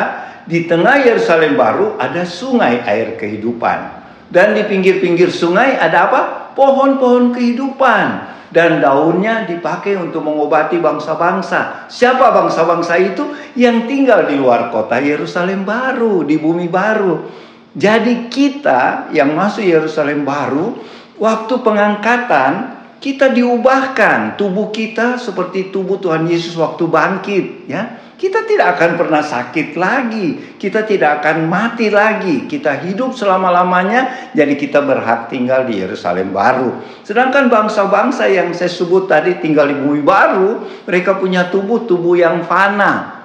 di 0.49 0.65
tengah 0.65 0.97
Yerusalem 1.05 1.53
baru 1.53 1.95
ada 2.01 2.25
sungai 2.25 2.81
air 2.81 3.15
kehidupan. 3.15 4.01
Dan 4.33 4.57
di 4.57 4.65
pinggir-pinggir 4.65 5.29
sungai 5.29 5.77
ada 5.77 6.09
apa? 6.09 6.21
Pohon-pohon 6.57 7.37
kehidupan. 7.37 8.37
Dan 8.49 8.81
daunnya 8.81 9.45
dipakai 9.45 9.93
untuk 9.93 10.25
mengobati 10.25 10.81
bangsa-bangsa. 10.81 11.85
Siapa 11.85 12.33
bangsa-bangsa 12.33 12.97
itu? 12.97 13.29
Yang 13.53 13.85
tinggal 13.85 14.25
di 14.25 14.41
luar 14.41 14.73
kota 14.73 14.97
Yerusalem 14.97 15.69
baru, 15.69 16.25
di 16.25 16.41
bumi 16.41 16.65
baru. 16.65 17.29
Jadi 17.77 18.25
kita 18.33 19.13
yang 19.13 19.37
masuk 19.37 19.61
Yerusalem 19.61 20.25
baru, 20.25 20.81
waktu 21.19 21.53
pengangkatan 21.61 22.79
kita 22.99 23.31
diubahkan. 23.31 24.35
Tubuh 24.35 24.71
kita 24.71 25.15
seperti 25.15 25.71
tubuh 25.71 25.99
Tuhan 25.99 26.27
Yesus 26.27 26.55
waktu 26.59 26.83
bangkit 26.87 27.45
ya. 27.71 27.83
Kita 28.19 28.43
tidak 28.43 28.75
akan 28.75 28.99
pernah 28.99 29.23
sakit 29.23 29.79
lagi. 29.79 30.59
Kita 30.59 30.83
tidak 30.83 31.23
akan 31.23 31.47
mati 31.47 31.87
lagi. 31.87 32.51
Kita 32.51 32.83
hidup 32.83 33.15
selama-lamanya 33.15 34.31
jadi 34.35 34.59
kita 34.59 34.83
berhak 34.83 35.31
tinggal 35.31 35.63
di 35.63 35.79
Yerusalem 35.79 36.35
baru. 36.35 36.83
Sedangkan 37.07 37.47
bangsa-bangsa 37.47 38.27
yang 38.27 38.51
saya 38.51 38.67
sebut 38.67 39.07
tadi 39.07 39.39
tinggal 39.39 39.71
di 39.71 39.79
bumi 39.79 40.03
baru 40.03 40.67
mereka 40.83 41.15
punya 41.15 41.47
tubuh-tubuh 41.47 42.19
yang 42.19 42.43
fana. 42.43 43.23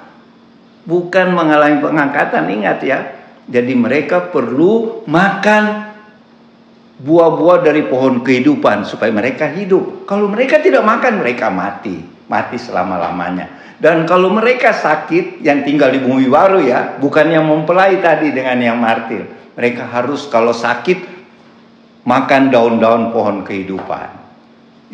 Bukan 0.86 1.34
mengalami 1.34 1.82
pengangkatan 1.82 2.46
ingat 2.54 2.78
ya. 2.86 2.98
Jadi 3.50 3.74
mereka 3.74 4.30
perlu 4.30 5.02
makan 5.10 5.83
buah-buah 7.02 7.66
dari 7.66 7.82
pohon 7.90 8.22
kehidupan 8.22 8.86
supaya 8.86 9.10
mereka 9.10 9.50
hidup. 9.50 10.06
Kalau 10.06 10.30
mereka 10.30 10.62
tidak 10.62 10.86
makan, 10.86 11.18
mereka 11.18 11.50
mati, 11.50 11.98
mati 12.30 12.56
selama-lamanya. 12.60 13.50
Dan 13.74 14.06
kalau 14.06 14.30
mereka 14.30 14.70
sakit 14.70 15.42
yang 15.42 15.66
tinggal 15.66 15.90
di 15.90 15.98
bumi 15.98 16.30
baru 16.30 16.62
ya, 16.62 16.96
bukan 17.02 17.26
yang 17.26 17.44
mempelai 17.50 17.98
tadi 17.98 18.30
dengan 18.30 18.58
yang 18.62 18.78
martir. 18.78 19.26
Mereka 19.58 19.90
harus 19.90 20.30
kalau 20.30 20.54
sakit 20.54 21.04
makan 22.06 22.54
daun-daun 22.54 23.10
pohon 23.10 23.42
kehidupan. 23.42 24.08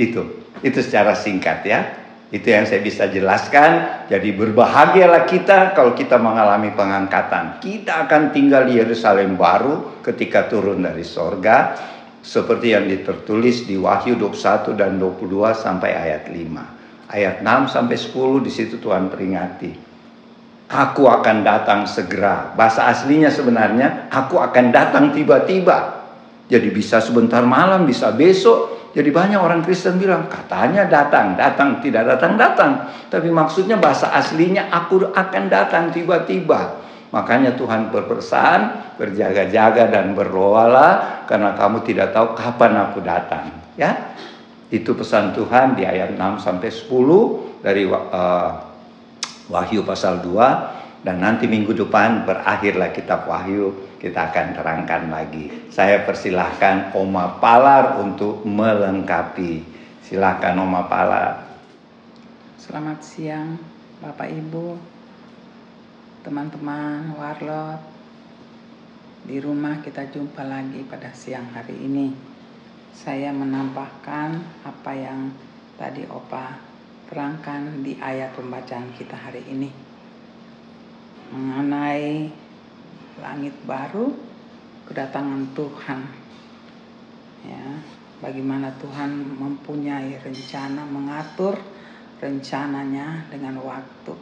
Itu, 0.01 0.49
itu 0.65 0.81
secara 0.81 1.13
singkat 1.13 1.61
ya. 1.69 2.00
Itu 2.31 2.47
yang 2.47 2.62
saya 2.62 2.79
bisa 2.79 3.11
jelaskan. 3.11 4.07
Jadi 4.07 4.31
berbahagialah 4.38 5.27
kita 5.27 5.75
kalau 5.75 5.99
kita 5.99 6.14
mengalami 6.14 6.71
pengangkatan. 6.79 7.59
Kita 7.59 8.07
akan 8.07 8.31
tinggal 8.31 8.71
di 8.71 8.79
Yerusalem 8.79 9.35
baru 9.35 9.99
ketika 10.07 10.47
turun 10.47 10.87
dari 10.87 11.03
sorga 11.03 11.75
seperti 12.23 12.77
yang 12.77 12.87
ditertulis 12.87 13.66
di 13.66 13.75
Wahyu 13.75 14.14
21 14.14 14.79
dan 14.79 15.03
22 15.03 15.27
sampai 15.59 15.90
ayat 15.90 16.31
5. 16.31 17.11
Ayat 17.11 17.43
6 17.43 17.75
sampai 17.75 17.97
10 17.99 18.47
di 18.47 18.51
situ 18.55 18.79
Tuhan 18.79 19.11
peringati. 19.11 19.90
Aku 20.71 21.11
akan 21.11 21.43
datang 21.43 21.83
segera. 21.83 22.55
Bahasa 22.55 22.87
aslinya 22.87 23.27
sebenarnya 23.27 24.07
aku 24.07 24.38
akan 24.38 24.71
datang 24.71 25.11
tiba-tiba. 25.11 26.07
Jadi 26.47 26.71
bisa 26.71 27.03
sebentar 27.03 27.43
malam, 27.43 27.90
bisa 27.90 28.14
besok. 28.14 28.80
Jadi 28.90 29.11
banyak 29.14 29.38
orang 29.38 29.62
Kristen 29.62 30.03
bilang 30.03 30.26
katanya 30.26 30.83
datang, 30.90 31.38
datang, 31.38 31.79
tidak 31.79 32.11
datang, 32.11 32.35
datang. 32.35 32.70
Tapi 33.07 33.31
maksudnya 33.31 33.79
bahasa 33.79 34.11
aslinya 34.11 34.66
aku 34.66 35.14
akan 35.14 35.44
datang 35.46 35.94
tiba-tiba. 35.94 36.83
Makanya 37.11 37.55
Tuhan 37.59 37.90
berpesan, 37.90 38.94
berjaga-jaga 38.98 39.90
dan 39.90 40.14
berdoalah 40.14 41.26
karena 41.26 41.55
kamu 41.59 41.83
tidak 41.83 42.14
tahu 42.14 42.38
kapan 42.38 42.72
aku 42.87 43.03
datang, 43.03 43.50
ya. 43.74 44.14
Itu 44.70 44.94
pesan 44.94 45.35
Tuhan 45.35 45.74
di 45.74 45.83
ayat 45.83 46.14
6 46.14 46.46
sampai 46.46 46.70
10 46.70 47.66
dari 47.66 47.90
uh, 47.90 48.50
Wahyu 49.50 49.83
pasal 49.83 50.22
2 50.22 51.03
dan 51.03 51.18
nanti 51.18 51.50
minggu 51.50 51.74
depan 51.74 52.22
berakhirlah 52.22 52.94
kitab 52.94 53.26
Wahyu 53.26 53.89
kita 54.01 54.33
akan 54.33 54.57
terangkan 54.57 55.13
lagi. 55.13 55.69
Saya 55.69 56.03
persilahkan 56.09 56.97
Oma 56.97 57.37
Palar 57.37 58.01
untuk 58.01 58.43
melengkapi. 58.49 59.63
Silakan 60.03 60.65
Oma 60.65 60.89
Palar. 60.89 61.45
Selamat 62.57 63.05
siang 63.05 63.61
Bapak 64.01 64.33
Ibu, 64.33 64.81
teman-teman 66.25 67.13
warlot 67.21 68.01
di 69.29 69.37
rumah 69.37 69.85
kita 69.85 70.09
jumpa 70.09 70.49
lagi 70.49 70.81
pada 70.89 71.13
siang 71.13 71.45
hari 71.53 71.77
ini 71.77 72.31
saya 72.97 73.31
menambahkan 73.37 74.41
apa 74.65 74.93
yang 74.97 75.31
tadi 75.77 76.09
Opa 76.09 76.57
terangkan 77.09 77.85
di 77.85 78.01
ayat 78.01 78.33
pembacaan 78.33 78.91
kita 78.97 79.15
hari 79.15 79.45
ini 79.45 79.71
mengenai 81.31 82.33
langit 83.18 83.55
baru 83.66 84.14
kedatangan 84.87 85.51
Tuhan. 85.57 86.01
Ya 87.46 87.66
bagaimana 88.20 88.70
Tuhan 88.79 89.40
mempunyai 89.40 90.20
rencana 90.20 90.85
mengatur 90.85 91.57
rencananya 92.20 93.27
dengan 93.33 93.57
waktu 93.64 94.12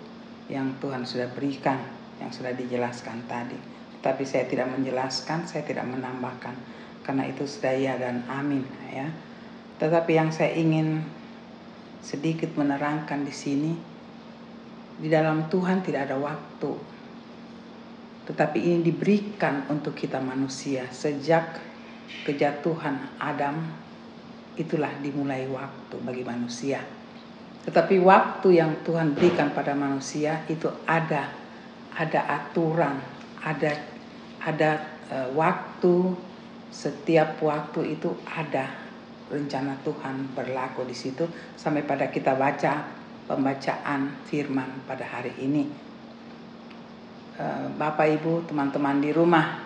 yang 0.48 0.79
Tuhan 0.79 1.03
sudah 1.03 1.29
berikan 1.35 1.83
yang 2.22 2.31
sudah 2.31 2.55
dijelaskan 2.55 3.27
tadi. 3.27 3.59
Tapi 3.98 4.22
saya 4.22 4.46
tidak 4.46 4.70
menjelaskan 4.70 5.44
saya 5.44 5.66
tidak 5.66 5.85
menambahkan. 5.90 6.55
Karena 7.03 7.27
itu 7.27 7.44
sudah 7.44 7.74
ya 7.74 7.98
dan 7.98 8.22
amin 8.31 8.62
ya. 8.92 9.09
Tetapi 9.83 10.12
yang 10.14 10.31
saya 10.31 10.55
ingin 10.55 11.03
sedikit 12.03 12.55
menerangkan 12.55 13.27
di 13.27 13.35
sini 13.35 13.72
di 14.98 15.07
dalam 15.11 15.46
Tuhan 15.46 15.83
tidak 15.83 16.11
ada 16.11 16.16
waktu 16.18 16.98
tetapi 18.29 18.61
ini 18.61 18.85
diberikan 18.85 19.64
untuk 19.73 19.97
kita 19.97 20.21
manusia. 20.21 20.85
Sejak 20.93 21.57
kejatuhan 22.29 23.17
Adam 23.17 23.57
itulah 24.61 24.93
dimulai 25.01 25.49
waktu 25.49 25.97
bagi 26.05 26.29
manusia. 26.29 26.85
Tetapi 27.64 27.97
waktu 28.05 28.61
yang 28.61 28.85
Tuhan 28.85 29.17
berikan 29.17 29.57
pada 29.57 29.73
manusia 29.73 30.45
itu 30.45 30.69
ada 30.85 31.33
ada 31.97 32.21
aturan, 32.29 33.01
ada 33.41 33.73
ada 34.45 34.71
uh, 35.09 35.29
waktu. 35.33 36.29
Setiap 36.69 37.41
waktu 37.41 37.97
itu 37.97 38.12
ada 38.29 38.69
rencana 39.33 39.81
Tuhan 39.81 40.37
berlaku 40.37 40.85
di 40.85 40.93
situ. 40.93 41.25
Sampai 41.57 41.81
pada 41.81 42.12
kita 42.12 42.37
baca 42.37 42.85
pembacaan 43.25 44.21
firman 44.29 44.85
pada 44.85 45.09
hari 45.09 45.33
ini 45.41 45.88
Bapak 47.79 48.18
Ibu, 48.18 48.51
teman-teman 48.51 48.98
di 48.98 49.14
rumah, 49.14 49.62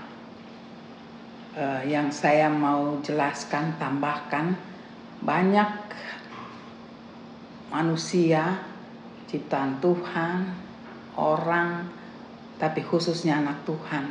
uh, 1.56 1.80
yang 1.88 2.12
saya 2.12 2.52
mau 2.52 3.00
jelaskan, 3.00 3.80
tambahkan 3.80 4.52
banyak 5.24 5.72
manusia, 7.72 8.61
ciptaan 9.24 9.80
Tuhan, 9.80 10.52
orang, 11.16 11.88
tapi 12.61 12.85
khususnya 12.85 13.40
anak 13.40 13.64
Tuhan. 13.64 14.04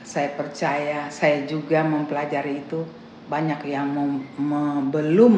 Saya 0.00 0.32
percaya, 0.40 1.12
saya 1.12 1.44
juga 1.44 1.84
mempelajari 1.84 2.64
itu 2.64 2.80
banyak 3.28 3.60
yang 3.68 3.92
belum 4.88 5.34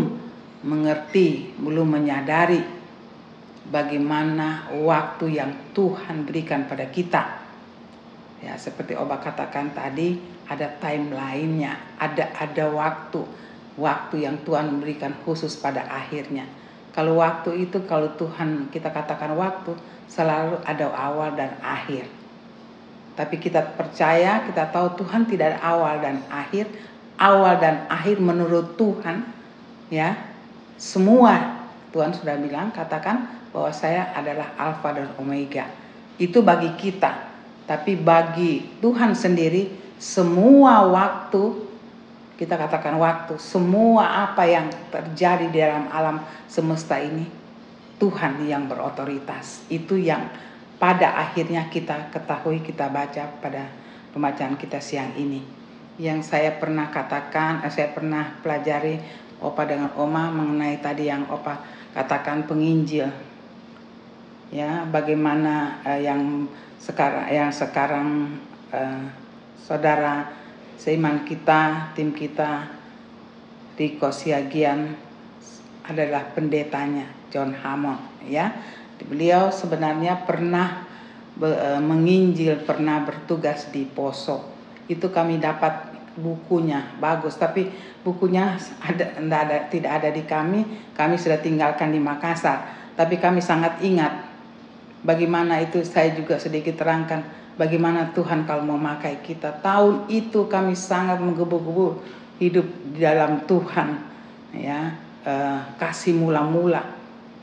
mengerti, 0.62 1.58
belum 1.58 1.98
menyadari 1.98 2.77
bagaimana 3.68 4.68
waktu 4.72 5.38
yang 5.40 5.52
Tuhan 5.76 6.24
berikan 6.24 6.64
pada 6.68 6.88
kita. 6.88 7.44
Ya, 8.38 8.54
seperti 8.54 8.94
Oba 8.94 9.18
katakan 9.18 9.74
tadi, 9.74 10.18
ada 10.46 10.70
time 10.78 11.10
lainnya, 11.12 11.76
ada 11.98 12.30
ada 12.38 12.64
waktu, 12.70 13.20
waktu 13.76 14.24
yang 14.24 14.40
Tuhan 14.46 14.78
berikan 14.80 15.12
khusus 15.26 15.58
pada 15.58 15.84
akhirnya. 15.90 16.46
Kalau 16.94 17.20
waktu 17.20 17.68
itu 17.68 17.84
kalau 17.84 18.10
Tuhan 18.14 18.72
kita 18.72 18.90
katakan 18.90 19.34
waktu, 19.34 19.74
selalu 20.08 20.58
ada 20.64 20.86
awal 20.94 21.34
dan 21.36 21.54
akhir. 21.60 22.08
Tapi 23.18 23.36
kita 23.42 23.74
percaya, 23.74 24.46
kita 24.46 24.70
tahu 24.70 25.02
Tuhan 25.02 25.26
tidak 25.26 25.54
ada 25.54 25.60
awal 25.62 25.98
dan 25.98 26.22
akhir. 26.30 26.70
Awal 27.18 27.58
dan 27.58 27.82
akhir 27.90 28.22
menurut 28.22 28.78
Tuhan, 28.78 29.26
ya. 29.90 30.14
Semua 30.78 31.66
Tuhan 31.90 32.14
sudah 32.14 32.38
bilang, 32.38 32.70
katakan 32.70 33.37
bahwa 33.50 33.72
saya 33.72 34.12
adalah 34.12 34.54
alfa 34.56 34.92
dan 34.94 35.08
omega. 35.16 35.68
Itu 36.20 36.44
bagi 36.44 36.74
kita. 36.76 37.28
Tapi 37.68 38.00
bagi 38.00 38.80
Tuhan 38.80 39.12
sendiri 39.12 39.68
semua 40.00 40.88
waktu 40.88 41.68
kita 42.38 42.54
katakan 42.54 42.94
waktu, 43.02 43.34
semua 43.42 44.30
apa 44.30 44.46
yang 44.46 44.70
terjadi 44.94 45.50
di 45.50 45.58
dalam 45.58 45.90
alam 45.90 46.22
semesta 46.46 46.94
ini 47.02 47.26
Tuhan 47.98 48.46
yang 48.46 48.70
berotoritas. 48.70 49.66
Itu 49.66 49.98
yang 49.98 50.30
pada 50.78 51.18
akhirnya 51.18 51.66
kita 51.66 52.14
ketahui, 52.14 52.62
kita 52.62 52.86
baca 52.86 53.26
pada 53.42 53.66
pembacaan 54.14 54.54
kita 54.54 54.78
siang 54.78 55.18
ini. 55.18 55.42
Yang 55.98 56.30
saya 56.30 56.54
pernah 56.54 56.94
katakan, 56.94 57.66
eh, 57.66 57.74
saya 57.74 57.90
pernah 57.90 58.38
pelajari 58.38 59.26
Opa 59.42 59.66
dengan 59.66 59.90
Oma 59.98 60.30
mengenai 60.30 60.78
tadi 60.78 61.10
yang 61.10 61.26
Opa 61.26 61.58
katakan 61.90 62.46
penginjil 62.46 63.10
ya 64.48 64.88
bagaimana 64.88 65.84
uh, 65.84 66.00
yang 66.00 66.48
sekarang 66.80 67.26
yang 67.28 67.50
sekarang 67.52 68.38
uh, 68.72 69.02
saudara 69.60 70.32
seiman 70.80 71.26
kita 71.26 71.92
tim 71.92 72.14
kita 72.14 72.70
di 73.76 73.94
Kosiagian 73.94 74.94
adalah 75.86 76.34
pendetanya 76.34 77.08
John 77.30 77.54
Hammond 77.54 78.26
ya. 78.26 78.52
Beliau 78.98 79.54
sebenarnya 79.54 80.26
pernah 80.26 80.82
be, 81.38 81.46
uh, 81.46 81.78
menginjil 81.78 82.66
pernah 82.66 83.06
bertugas 83.06 83.70
di 83.70 83.86
Poso. 83.86 84.42
Itu 84.90 85.14
kami 85.14 85.38
dapat 85.38 85.94
bukunya 86.18 86.98
bagus. 86.98 87.38
Tapi 87.38 87.70
bukunya 88.02 88.58
ada, 88.82 89.14
ada 89.22 89.56
tidak 89.70 90.02
ada 90.02 90.10
di 90.10 90.26
kami. 90.26 90.66
Kami 90.98 91.14
sudah 91.14 91.38
tinggalkan 91.38 91.94
di 91.94 92.02
Makassar. 92.02 92.90
Tapi 92.98 93.22
kami 93.22 93.38
sangat 93.38 93.78
ingat 93.86 94.27
Bagaimana 95.02 95.62
itu 95.62 95.82
saya 95.86 96.10
juga 96.14 96.42
sedikit 96.42 96.74
terangkan 96.78 97.22
bagaimana 97.54 98.10
Tuhan 98.14 98.46
kalau 98.46 98.66
memakai 98.66 99.22
kita. 99.22 99.62
Tahun 99.62 100.10
itu 100.10 100.46
kami 100.50 100.74
sangat 100.74 101.22
menggebu-gebu 101.22 102.02
hidup 102.38 102.66
di 102.94 103.02
dalam 103.02 103.42
Tuhan 103.46 103.88
ya 104.54 104.94
uh, 105.26 105.60
kasih 105.76 106.16
mula-mula 106.16 106.80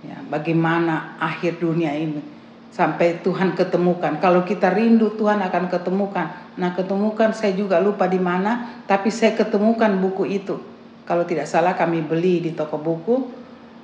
ya 0.02 0.18
bagaimana 0.26 1.20
akhir 1.22 1.60
dunia 1.62 1.92
ini 1.94 2.36
sampai 2.76 3.24
Tuhan 3.24 3.56
ketemukan. 3.56 4.20
Kalau 4.20 4.44
kita 4.44 4.68
rindu 4.76 5.16
Tuhan 5.16 5.40
akan 5.40 5.72
ketemukan. 5.72 6.28
Nah, 6.60 6.76
ketemukan 6.76 7.32
saya 7.32 7.56
juga 7.56 7.80
lupa 7.80 8.04
di 8.04 8.20
mana, 8.20 8.84
tapi 8.84 9.08
saya 9.08 9.32
ketemukan 9.32 9.96
buku 9.96 10.28
itu. 10.28 10.60
Kalau 11.08 11.24
tidak 11.24 11.48
salah 11.48 11.72
kami 11.80 12.04
beli 12.04 12.44
di 12.44 12.52
toko 12.52 12.76
buku 12.76 13.16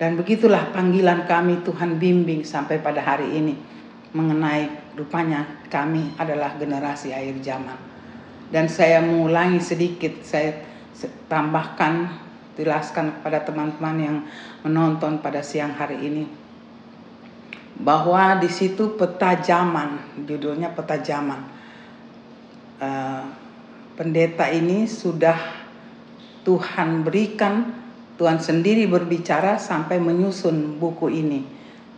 dan 0.02 0.18
begitulah 0.18 0.74
panggilan 0.74 1.30
kami 1.30 1.62
Tuhan 1.62 2.02
bimbing 2.02 2.42
sampai 2.42 2.82
pada 2.82 3.06
hari 3.06 3.38
ini 3.38 3.54
mengenai 4.18 4.98
rupanya 4.98 5.62
kami 5.70 6.18
adalah 6.18 6.58
generasi 6.58 7.14
akhir 7.14 7.38
zaman. 7.46 7.78
Dan 8.50 8.66
saya 8.66 8.98
mengulangi 9.06 9.62
sedikit, 9.62 10.26
saya 10.26 10.58
tambahkan, 11.30 12.18
jelaskan 12.58 13.22
kepada 13.22 13.46
teman-teman 13.46 13.96
yang 14.02 14.18
menonton 14.66 15.22
pada 15.22 15.46
siang 15.46 15.78
hari 15.78 16.02
ini 16.02 16.26
bahwa 17.78 18.42
di 18.42 18.50
situ 18.50 18.98
peta 18.98 19.38
zaman, 19.38 20.18
judulnya 20.26 20.74
peta 20.74 20.98
zaman. 20.98 21.46
Uh, 22.82 23.24
pendeta 23.94 24.50
ini 24.50 24.90
sudah 24.90 25.38
Tuhan 26.42 27.06
berikan 27.06 27.81
Tuhan 28.22 28.38
sendiri 28.38 28.86
berbicara 28.86 29.58
sampai 29.58 29.98
menyusun 29.98 30.78
buku 30.78 31.10
ini. 31.10 31.42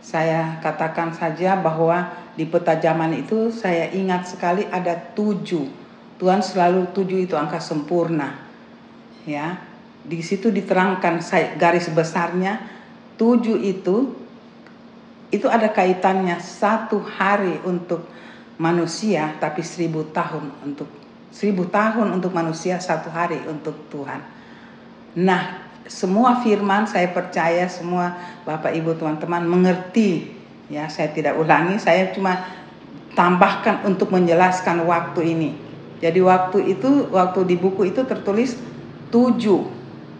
Saya 0.00 0.56
katakan 0.64 1.12
saja 1.12 1.52
bahwa 1.52 2.16
di 2.32 2.48
peta 2.48 2.80
zaman 2.80 3.12
itu 3.12 3.52
saya 3.52 3.92
ingat 3.92 4.32
sekali 4.32 4.64
ada 4.72 4.96
tujuh. 5.12 5.68
Tuhan 6.16 6.40
selalu 6.40 6.96
tujuh 6.96 7.28
itu 7.28 7.36
angka 7.36 7.60
sempurna. 7.60 8.40
Ya, 9.28 9.60
di 10.00 10.24
situ 10.24 10.48
diterangkan 10.48 11.20
garis 11.60 11.92
besarnya 11.92 12.72
tujuh 13.20 13.60
itu 13.60 14.16
itu 15.28 15.44
ada 15.44 15.68
kaitannya 15.68 16.40
satu 16.40 17.04
hari 17.04 17.60
untuk 17.68 18.00
manusia 18.56 19.36
tapi 19.36 19.60
seribu 19.60 20.08
tahun 20.08 20.56
untuk 20.64 20.88
seribu 21.28 21.68
tahun 21.68 22.16
untuk 22.16 22.32
manusia 22.32 22.80
satu 22.80 23.12
hari 23.12 23.44
untuk 23.44 23.76
Tuhan. 23.92 24.24
Nah 25.20 25.63
semua 25.84 26.40
firman 26.40 26.88
saya 26.88 27.12
percaya 27.12 27.68
semua 27.68 28.16
Bapak 28.48 28.72
Ibu 28.72 28.96
teman-teman 28.96 29.44
mengerti. 29.44 30.32
Ya 30.72 30.88
saya 30.88 31.12
tidak 31.12 31.36
ulangi 31.36 31.76
saya 31.76 32.08
cuma 32.16 32.40
tambahkan 33.12 33.84
untuk 33.84 34.08
menjelaskan 34.08 34.80
waktu 34.88 35.36
ini. 35.36 35.50
Jadi 36.00 36.20
waktu 36.24 36.76
itu 36.76 37.12
waktu 37.12 37.40
di 37.44 37.56
buku 37.60 37.92
itu 37.92 38.00
tertulis 38.04 38.56
tujuh 39.12 39.68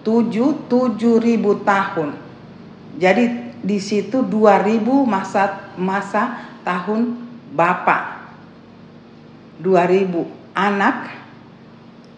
tujuh 0.04 0.68
tujuh 0.68 1.16
ribu 1.18 1.64
tahun. 1.64 2.12
Jadi 3.00 3.56
di 3.64 3.80
situ 3.80 4.20
dua 4.20 4.60
ribu 4.60 5.08
masa 5.08 5.72
masa 5.80 6.44
tahun 6.60 7.24
Bapak. 7.56 8.28
Dua 9.58 9.88
ribu 9.88 10.28
anak 10.52 11.08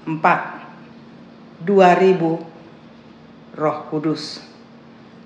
empat. 0.03 0.57
2000 1.65 2.56
Roh 3.57 3.89
Kudus. 3.89 4.45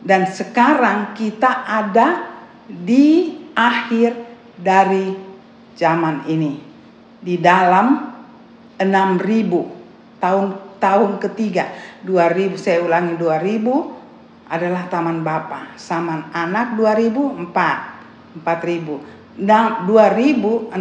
Dan 0.00 0.24
sekarang 0.30 1.12
kita 1.12 1.66
ada 1.66 2.30
di 2.64 3.36
akhir 3.52 4.16
dari 4.56 5.12
zaman 5.76 6.24
ini. 6.30 6.56
Di 7.20 7.36
dalam 7.36 8.08
6000 8.80 10.22
tahun 10.22 10.46
tahun 10.80 11.20
ketiga 11.20 11.68
2000 12.00 12.56
saya 12.56 12.80
ulangi 12.80 13.20
2000 13.20 14.48
adalah 14.48 14.88
taman 14.88 15.20
Bapa, 15.20 15.76
saman 15.76 16.32
anak 16.32 16.80
2004 16.80 18.40
4000 18.40 19.44
dan 19.44 19.84
2006 19.84 20.72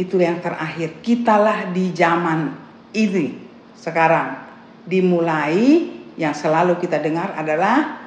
itu 0.00 0.16
yang 0.16 0.40
terakhir. 0.40 1.04
Kitalah 1.04 1.68
di 1.72 1.92
zaman 1.92 2.52
ini 2.96 3.36
sekarang 3.76 4.45
dimulai 4.86 5.90
yang 6.16 6.32
selalu 6.32 6.80
kita 6.80 7.02
dengar 7.02 7.34
adalah 7.36 8.06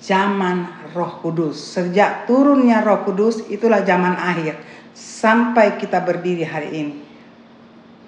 zaman 0.00 0.88
Roh 0.94 1.20
Kudus. 1.20 1.58
Sejak 1.58 2.24
turunnya 2.24 2.80
Roh 2.80 3.04
Kudus 3.04 3.44
itulah 3.50 3.84
zaman 3.84 4.16
akhir 4.16 4.56
sampai 4.96 5.76
kita 5.76 6.00
berdiri 6.00 6.46
hari 6.46 6.70
ini. 6.72 6.94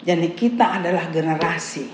Jadi 0.05 0.29
kita 0.33 0.81
adalah 0.81 1.09
generasi. 1.09 1.89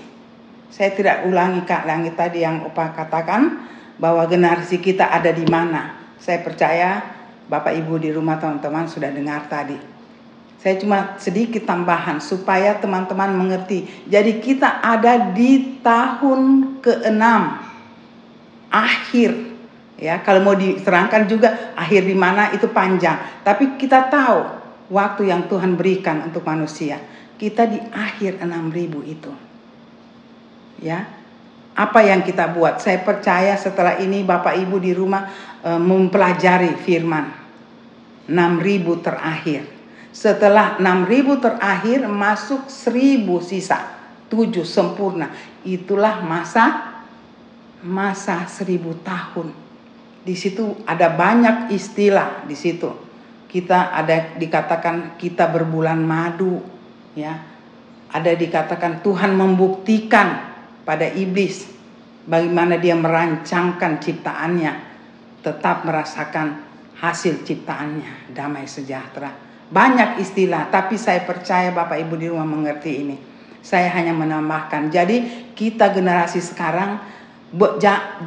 Saya 0.71 0.95
tidak 0.95 1.27
ulangi 1.27 1.67
Kak 1.67 1.83
Langit 1.83 2.15
tadi 2.15 2.43
yang 2.43 2.63
Opa 2.63 2.95
katakan 2.95 3.67
bahwa 3.99 4.23
generasi 4.27 4.79
kita 4.79 5.11
ada 5.11 5.31
di 5.35 5.43
mana. 5.47 5.99
Saya 6.15 6.39
percaya 6.39 7.03
Bapak 7.51 7.75
Ibu 7.75 7.99
di 7.99 8.09
rumah 8.11 8.39
teman-teman 8.39 8.87
sudah 8.87 9.11
dengar 9.11 9.47
tadi. 9.51 9.75
Saya 10.61 10.77
cuma 10.77 11.17
sedikit 11.17 11.65
tambahan 11.65 12.21
supaya 12.21 12.77
teman-teman 12.77 13.33
mengerti. 13.33 13.89
Jadi 14.05 14.37
kita 14.37 14.77
ada 14.77 15.33
di 15.33 15.81
tahun 15.81 16.77
ke-6 16.85 17.25
akhir 18.69 19.31
ya. 19.97 20.21
Kalau 20.21 20.45
mau 20.45 20.53
diterangkan 20.53 21.25
juga 21.25 21.73
akhir 21.73 22.05
di 22.05 22.13
mana 22.13 22.53
itu 22.53 22.69
panjang, 22.69 23.41
tapi 23.41 23.73
kita 23.81 24.05
tahu 24.05 24.39
waktu 24.93 25.33
yang 25.33 25.49
Tuhan 25.49 25.73
berikan 25.73 26.29
untuk 26.29 26.45
manusia. 26.45 27.01
Kita 27.41 27.65
di 27.65 27.81
akhir 27.89 28.45
6000 28.45 29.01
itu. 29.01 29.33
Ya. 30.77 31.09
Apa 31.73 32.05
yang 32.05 32.21
kita 32.21 32.53
buat? 32.53 32.85
Saya 32.85 33.01
percaya 33.01 33.57
setelah 33.57 33.97
ini 33.97 34.21
Bapak 34.21 34.61
Ibu 34.61 34.77
di 34.77 34.93
rumah 34.93 35.25
e, 35.65 35.71
mempelajari 35.73 36.77
firman 36.85 37.33
6000 38.29 39.01
terakhir 39.01 39.80
setelah 40.11 40.75
6000 40.77 41.39
terakhir 41.39 41.99
masuk 42.05 42.67
1000 42.67 43.23
sisa. 43.41 43.79
7 44.31 44.63
sempurna. 44.63 45.27
Itulah 45.67 46.23
masa 46.23 46.95
masa 47.83 48.47
1000 48.47 48.95
tahun. 49.03 49.51
Di 50.21 50.35
situ 50.37 50.79
ada 50.87 51.11
banyak 51.11 51.73
istilah 51.73 52.45
di 52.47 52.55
situ. 52.55 52.87
Kita 53.51 53.91
ada 53.91 54.31
dikatakan 54.39 55.19
kita 55.19 55.51
berbulan 55.51 55.99
madu, 55.99 56.63
ya. 57.17 57.35
Ada 58.11 58.35
dikatakan 58.35 59.03
Tuhan 59.03 59.35
membuktikan 59.35 60.51
pada 60.87 61.07
iblis 61.11 61.67
bagaimana 62.27 62.79
dia 62.79 62.95
merancangkan 62.95 63.99
ciptaannya 64.03 64.73
tetap 65.43 65.87
merasakan 65.87 66.59
hasil 66.99 67.41
ciptaannya 67.47 68.35
damai 68.35 68.67
sejahtera 68.67 69.50
banyak 69.71 70.19
istilah, 70.19 70.67
tapi 70.67 70.99
saya 70.99 71.23
percaya 71.23 71.71
Bapak 71.71 71.95
Ibu 71.95 72.19
di 72.19 72.27
rumah 72.27 72.43
mengerti 72.43 72.91
ini. 72.91 73.15
Saya 73.63 73.87
hanya 73.95 74.11
menambahkan. 74.11 74.91
Jadi 74.91 75.47
kita 75.55 75.95
generasi 75.95 76.43
sekarang 76.43 76.99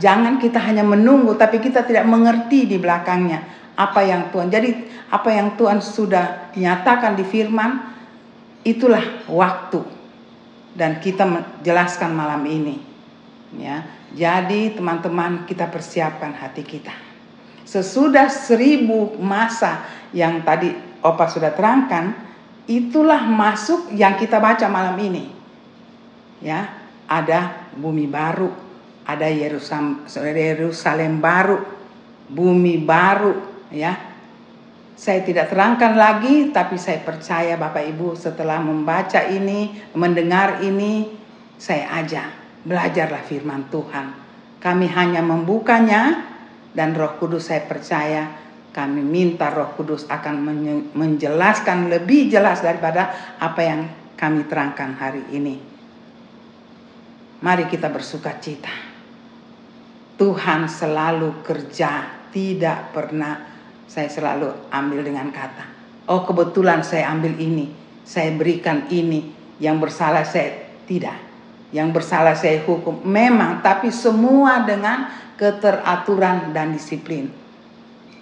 jangan 0.00 0.37
kita 0.37 0.61
hanya 0.61 0.85
menunggu 0.85 1.33
tapi 1.37 1.57
kita 1.57 1.80
tidak 1.85 2.04
mengerti 2.04 2.68
di 2.68 2.80
belakangnya 2.80 3.44
apa 3.76 4.00
yang 4.09 4.33
Tuhan. 4.33 4.48
Jadi 4.48 4.70
apa 5.12 5.28
yang 5.28 5.52
Tuhan 5.61 5.85
sudah 5.85 6.54
nyatakan 6.57 7.12
di 7.12 7.24
firman 7.28 7.92
itulah 8.64 9.28
waktu 9.28 9.85
dan 10.72 10.96
kita 11.04 11.28
jelaskan 11.61 12.16
malam 12.16 12.40
ini. 12.48 12.80
Ya. 13.61 13.85
Jadi 14.14 14.78
teman-teman 14.78 15.44
kita 15.44 15.68
persiapkan 15.68 16.33
hati 16.33 16.62
kita. 16.62 16.94
Sesudah 17.66 18.30
seribu 18.30 19.18
masa 19.18 19.83
yang 20.14 20.46
tadi 20.46 20.93
Opa 21.05 21.29
sudah 21.29 21.53
terangkan, 21.53 22.17
itulah 22.64 23.29
masuk 23.29 23.93
yang 23.93 24.17
kita 24.17 24.40
baca 24.40 24.64
malam 24.73 24.97
ini. 24.97 25.29
Ya, 26.40 26.73
ada 27.05 27.69
bumi 27.77 28.09
baru, 28.09 28.49
ada 29.05 29.29
Yerusalem, 29.29 31.21
baru, 31.21 31.61
bumi 32.33 32.81
baru, 32.81 33.37
ya. 33.69 34.17
Saya 34.97 35.21
tidak 35.27 35.53
terangkan 35.53 35.93
lagi, 35.99 36.55
tapi 36.55 36.81
saya 36.81 37.05
percaya 37.05 37.61
Bapak 37.61 37.85
Ibu 37.85 38.17
setelah 38.17 38.62
membaca 38.64 39.21
ini, 39.29 39.77
mendengar 39.93 40.64
ini, 40.64 41.12
saya 41.61 42.01
ajak 42.01 42.29
belajarlah 42.64 43.23
firman 43.29 43.69
Tuhan. 43.69 44.07
Kami 44.62 44.87
hanya 44.88 45.21
membukanya 45.21 46.25
dan 46.73 46.97
Roh 46.97 47.21
Kudus 47.21 47.53
saya 47.53 47.69
percaya 47.69 48.43
kami 48.74 49.06
minta 49.06 49.54
Roh 49.54 49.78
Kudus 49.78 50.10
akan 50.10 50.34
menjelaskan 50.98 51.87
lebih 51.87 52.26
jelas 52.26 52.58
daripada 52.58 53.14
apa 53.38 53.60
yang 53.62 53.80
kami 54.18 54.50
terangkan 54.50 54.98
hari 54.98 55.22
ini. 55.30 55.62
Mari 57.38 57.70
kita 57.70 57.87
bersuka 57.87 58.34
cita. 58.42 58.74
Tuhan 60.18 60.66
selalu 60.66 61.46
kerja, 61.46 62.02
tidak 62.34 62.90
pernah 62.90 63.46
saya 63.87 64.10
selalu 64.10 64.66
ambil 64.74 65.06
dengan 65.06 65.30
kata, 65.30 65.64
"Oh, 66.10 66.26
kebetulan 66.26 66.82
saya 66.82 67.14
ambil 67.14 67.38
ini, 67.38 67.70
saya 68.02 68.34
berikan 68.34 68.90
ini, 68.90 69.30
yang 69.62 69.78
bersalah 69.78 70.26
saya 70.26 70.82
tidak." 70.82 71.22
Yang 71.74 71.90
bersalah 71.90 72.38
saya 72.38 72.62
hukum 72.62 73.02
memang, 73.02 73.58
tapi 73.58 73.90
semua 73.90 74.62
dengan 74.62 75.10
keteraturan 75.34 76.54
dan 76.54 76.70
disiplin 76.70 77.43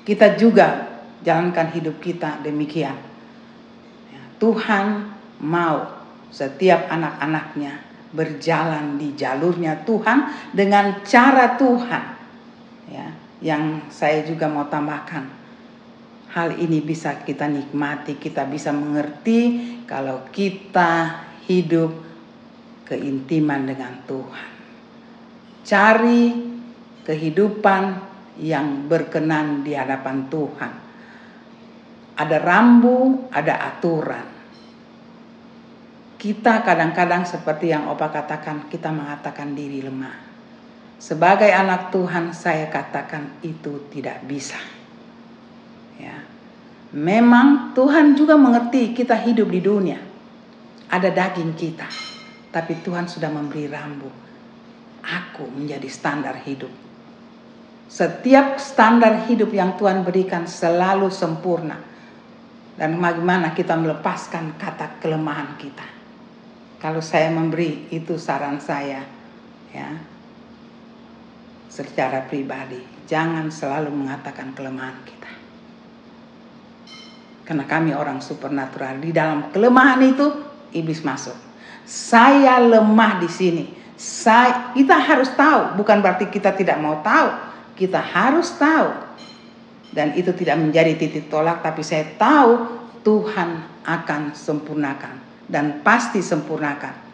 kita 0.03 0.35
juga 0.35 0.99
jalankan 1.23 1.71
hidup 1.71 2.03
kita 2.03 2.43
demikian. 2.43 2.99
Ya, 4.11 4.23
Tuhan 4.43 5.15
mau 5.39 6.03
setiap 6.35 6.91
anak-anaknya 6.91 7.83
berjalan 8.13 8.99
di 9.01 9.15
jalurnya 9.15 9.87
Tuhan 9.87 10.51
dengan 10.53 11.01
cara 11.07 11.55
Tuhan. 11.55 12.05
Ya, 12.93 13.09
yang 13.41 13.89
saya 13.89 14.27
juga 14.27 14.51
mau 14.51 14.67
tambahkan, 14.69 15.31
hal 16.35 16.59
ini 16.59 16.83
bisa 16.83 17.23
kita 17.23 17.49
nikmati, 17.49 18.19
kita 18.19 18.45
bisa 18.45 18.75
mengerti 18.75 19.63
kalau 19.87 20.27
kita 20.29 21.23
hidup 21.47 21.93
keintiman 22.85 23.65
dengan 23.65 24.03
Tuhan. 24.05 24.51
Cari 25.63 26.23
kehidupan 27.07 28.12
yang 28.43 28.91
berkenan 28.91 29.63
di 29.63 29.79
hadapan 29.79 30.27
Tuhan. 30.27 30.73
Ada 32.19 32.37
rambu, 32.43 33.31
ada 33.31 33.73
aturan. 33.73 34.27
Kita 36.19 36.63
kadang-kadang 36.67 37.23
seperti 37.23 37.71
yang 37.71 37.87
Opa 37.87 38.11
katakan, 38.11 38.67
kita 38.67 38.91
mengatakan 38.91 39.55
diri 39.55 39.83
lemah. 39.83 40.35
Sebagai 40.99 41.51
anak 41.51 41.91
Tuhan 41.91 42.31
saya 42.35 42.71
katakan 42.71 43.43
itu 43.43 43.91
tidak 43.91 44.23
bisa. 44.27 44.59
Ya. 45.99 46.23
Memang 46.95 47.75
Tuhan 47.75 48.15
juga 48.15 48.39
mengerti 48.39 48.95
kita 48.95 49.19
hidup 49.19 49.51
di 49.51 49.61
dunia. 49.63 49.99
Ada 50.93 51.11
daging 51.11 51.59
kita. 51.59 51.89
Tapi 52.53 52.85
Tuhan 52.85 53.09
sudah 53.11 53.33
memberi 53.33 53.67
rambu. 53.67 54.11
Aku 55.03 55.51
menjadi 55.51 55.89
standar 55.91 56.39
hidup 56.47 56.92
setiap 57.93 58.57
standar 58.57 59.29
hidup 59.29 59.53
yang 59.53 59.77
Tuhan 59.77 60.01
berikan 60.01 60.49
selalu 60.49 61.13
sempurna. 61.13 61.77
Dan 62.73 62.97
bagaimana 62.97 63.53
kita 63.53 63.77
melepaskan 63.77 64.57
kata 64.57 64.97
kelemahan 64.97 65.61
kita. 65.61 65.85
Kalau 66.81 67.05
saya 67.05 67.29
memberi 67.29 67.93
itu 67.93 68.17
saran 68.17 68.57
saya 68.65 69.05
ya. 69.77 69.93
Secara 71.69 72.25
pribadi, 72.25 72.81
jangan 73.05 73.53
selalu 73.53 73.93
mengatakan 73.93 74.57
kelemahan 74.57 74.97
kita. 75.05 75.33
Karena 77.45 77.65
kami 77.69 77.93
orang 77.93 78.25
supernatural, 78.25 79.05
di 79.05 79.13
dalam 79.13 79.53
kelemahan 79.53 80.01
itu 80.05 80.27
iblis 80.73 81.05
masuk. 81.05 81.37
Saya 81.85 82.57
lemah 82.61 83.21
di 83.21 83.29
sini. 83.29 83.65
Saya, 83.97 84.73
kita 84.77 84.97
harus 84.97 85.33
tahu, 85.33 85.77
bukan 85.81 86.01
berarti 86.05 86.29
kita 86.29 86.53
tidak 86.57 86.77
mau 86.77 87.01
tahu 87.01 87.52
kita 87.79 88.01
harus 88.01 88.53
tahu 88.57 88.91
dan 89.93 90.17
itu 90.17 90.33
tidak 90.33 90.57
menjadi 90.61 90.97
titik 90.97 91.29
tolak 91.29 91.61
tapi 91.61 91.85
saya 91.85 92.09
tahu 92.17 92.81
Tuhan 93.03 93.83
akan 93.83 94.33
sempurnakan 94.33 95.15
dan 95.51 95.83
pasti 95.85 96.23
sempurnakan 96.23 97.13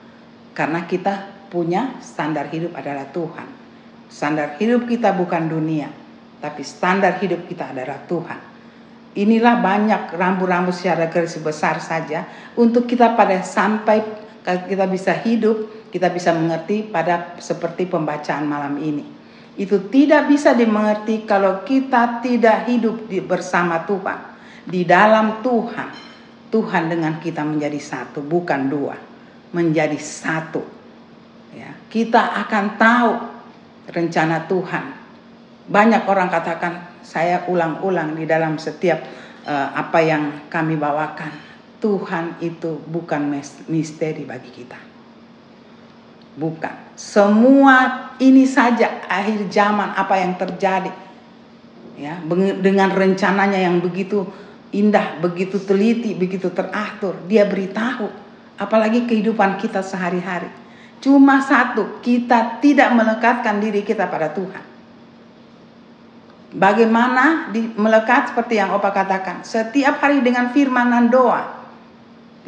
Karena 0.52 0.90
kita 0.90 1.38
punya 1.54 2.02
standar 2.02 2.50
hidup 2.50 2.74
adalah 2.74 3.06
Tuhan. 3.14 3.46
Standar 4.10 4.58
hidup 4.58 4.90
kita 4.90 5.14
bukan 5.14 5.46
dunia, 5.46 5.86
tapi 6.42 6.66
standar 6.66 7.14
hidup 7.22 7.46
kita 7.46 7.70
adalah 7.70 8.02
Tuhan. 8.10 8.40
Inilah 9.14 9.62
banyak 9.62 10.02
rambu-rambu 10.18 10.74
secara 10.74 11.06
garis 11.06 11.38
besar 11.38 11.78
saja 11.78 12.26
untuk 12.58 12.90
kita 12.90 13.14
pada 13.14 13.38
sampai 13.46 14.02
kita 14.42 14.90
bisa 14.90 15.14
hidup, 15.22 15.90
kita 15.94 16.10
bisa 16.10 16.34
mengerti 16.34 16.90
pada 16.90 17.38
seperti 17.38 17.86
pembacaan 17.86 18.42
malam 18.42 18.74
ini. 18.82 19.17
Itu 19.58 19.90
tidak 19.90 20.30
bisa 20.30 20.54
dimengerti 20.54 21.26
kalau 21.26 21.66
kita 21.66 22.22
tidak 22.22 22.70
hidup 22.70 23.10
di, 23.10 23.18
bersama 23.18 23.82
Tuhan, 23.82 24.18
di 24.62 24.86
dalam 24.86 25.42
Tuhan 25.42 26.08
Tuhan 26.48 26.88
dengan 26.88 27.20
kita 27.20 27.44
menjadi 27.44 27.76
satu, 27.76 28.24
bukan 28.24 28.72
dua, 28.72 28.96
menjadi 29.52 29.96
satu. 30.00 30.64
Ya, 31.52 31.76
kita 31.92 32.20
akan 32.44 32.64
tahu 32.80 33.12
rencana 33.92 34.48
Tuhan. 34.48 34.84
Banyak 35.68 36.08
orang 36.08 36.32
katakan, 36.32 37.04
saya 37.04 37.44
ulang-ulang 37.48 38.16
di 38.16 38.24
dalam 38.24 38.56
setiap 38.56 39.04
uh, 39.44 39.68
apa 39.76 40.00
yang 40.00 40.48
kami 40.48 40.76
bawakan. 40.80 41.32
Tuhan 41.78 42.42
itu 42.42 42.80
bukan 42.90 43.30
misteri 43.70 44.26
bagi 44.26 44.50
kita. 44.50 44.87
Bukan. 46.38 46.94
Semua 46.94 48.08
ini 48.22 48.46
saja 48.46 49.02
akhir 49.10 49.50
zaman 49.50 49.90
apa 49.98 50.14
yang 50.22 50.38
terjadi. 50.38 50.94
Ya, 51.98 52.22
dengan 52.62 52.94
rencananya 52.94 53.58
yang 53.58 53.82
begitu 53.82 54.22
indah, 54.70 55.18
begitu 55.18 55.58
teliti, 55.58 56.14
begitu 56.14 56.54
teratur. 56.54 57.18
Dia 57.26 57.42
beritahu, 57.42 58.06
apalagi 58.54 59.10
kehidupan 59.10 59.58
kita 59.58 59.82
sehari-hari. 59.82 60.46
Cuma 61.02 61.42
satu, 61.42 61.98
kita 62.02 62.62
tidak 62.62 62.94
melekatkan 62.94 63.58
diri 63.58 63.82
kita 63.82 64.06
pada 64.06 64.30
Tuhan. 64.30 64.62
Bagaimana 66.54 67.50
di, 67.52 67.66
melekat 67.76 68.32
seperti 68.32 68.62
yang 68.62 68.72
Opa 68.72 68.94
katakan, 68.94 69.42
setiap 69.42 69.98
hari 69.98 70.22
dengan 70.22 70.54
firman 70.54 70.90
dan 70.90 71.06
doa. 71.10 71.57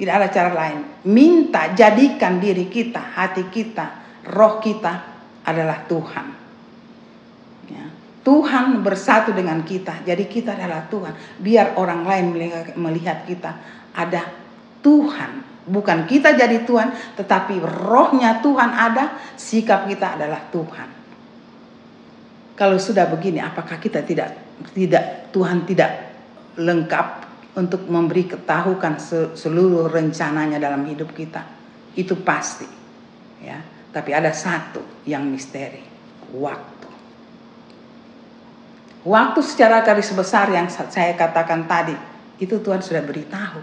Tidak 0.01 0.15
ada 0.17 0.33
cara 0.33 0.57
lain. 0.57 1.05
Minta 1.13 1.77
jadikan 1.77 2.41
diri 2.41 2.73
kita, 2.73 3.21
hati 3.21 3.53
kita, 3.53 4.01
roh 4.33 4.57
kita 4.57 4.93
adalah 5.45 5.85
Tuhan. 5.85 6.41
Tuhan 8.21 8.85
bersatu 8.85 9.33
dengan 9.33 9.65
kita. 9.65 10.05
Jadi 10.05 10.29
kita 10.29 10.53
adalah 10.53 10.85
Tuhan. 10.93 11.41
Biar 11.41 11.81
orang 11.81 12.05
lain 12.05 12.25
melihat 12.77 13.25
kita 13.25 13.57
ada 13.97 14.29
Tuhan. 14.85 15.49
Bukan 15.65 16.05
kita 16.09 16.35
jadi 16.37 16.65
Tuhan, 16.65 17.17
tetapi 17.17 17.61
rohnya 17.63 18.43
Tuhan 18.45 18.71
ada, 18.75 19.17
sikap 19.37 19.89
kita 19.89 20.21
adalah 20.21 20.41
Tuhan. 20.53 20.89
Kalau 22.57 22.77
sudah 22.77 23.09
begini, 23.09 23.41
apakah 23.41 23.81
kita 23.81 24.05
tidak 24.05 24.37
tidak 24.77 25.33
Tuhan 25.33 25.65
tidak 25.65 25.91
lengkap 26.61 27.20
untuk 27.61 27.85
memberi 27.85 28.25
ketahukan 28.25 28.97
seluruh 29.37 29.93
rencananya 29.93 30.57
dalam 30.57 30.89
hidup 30.89 31.13
kita? 31.13 31.45
Itu 31.93 32.17
pasti. 32.25 32.65
Ya, 33.45 33.61
tapi 33.93 34.17
ada 34.17 34.33
satu 34.33 35.05
yang 35.05 35.29
misteri, 35.29 35.85
waktu. 36.33 36.89
Waktu 39.01 39.41
secara 39.41 39.81
garis 39.81 40.13
besar 40.13 40.53
yang 40.53 40.69
saya 40.69 41.17
katakan 41.17 41.65
tadi, 41.65 41.97
itu 42.37 42.61
Tuhan 42.61 42.85
sudah 42.85 43.01
beritahu. 43.05 43.61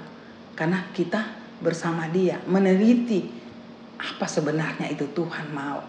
Karena 0.57 0.89
kita 0.89 1.21
bersama 1.62 2.10
dia 2.10 2.41
meneliti 2.49 3.29
apa 3.97 4.25
sebenarnya 4.25 4.89
itu 4.89 5.05
Tuhan 5.13 5.53
mau. 5.53 5.86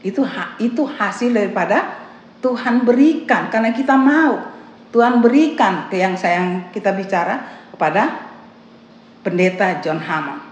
Itu 0.00 0.24
itu 0.60 0.82
hasil 0.84 1.32
daripada 1.32 2.08
Tuhan 2.44 2.84
berikan 2.84 3.48
karena 3.48 3.72
kita 3.72 3.96
mau. 3.96 4.59
Tuhan 4.90 5.22
berikan 5.22 5.86
ke 5.86 6.02
yang 6.02 6.18
sayang 6.18 6.74
kita 6.74 6.90
bicara 6.90 7.66
kepada 7.70 8.30
pendeta 9.22 9.78
John 9.78 10.02
Hammond. 10.02 10.42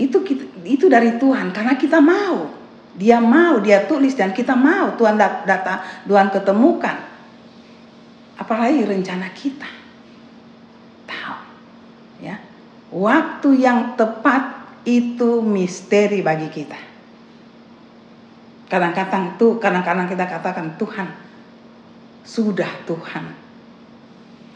Itu 0.00 0.24
itu 0.64 0.88
dari 0.88 1.20
Tuhan 1.20 1.52
karena 1.52 1.76
kita 1.76 2.00
mau. 2.00 2.60
Dia 2.92 3.24
mau, 3.24 3.56
dia 3.64 3.88
tulis 3.88 4.12
dan 4.12 4.36
kita 4.36 4.52
mau 4.52 4.92
Tuhan 5.00 5.16
data 5.16 6.04
Tuhan 6.04 6.28
ketemukan 6.28 7.12
apalagi 8.36 8.82
rencana 8.84 9.30
kita. 9.32 9.70
Tahu. 11.08 11.36
Ya. 12.24 12.36
Waktu 12.92 13.48
yang 13.56 13.94
tepat 13.96 14.62
itu 14.82 15.40
misteri 15.40 16.20
bagi 16.20 16.50
kita. 16.50 16.78
Kadang-kadang 18.66 19.36
tuh, 19.36 19.60
kadang-kadang 19.60 20.08
kita 20.08 20.24
katakan 20.24 20.74
Tuhan, 20.80 21.08
sudah 22.22 22.86
Tuhan. 22.86 23.26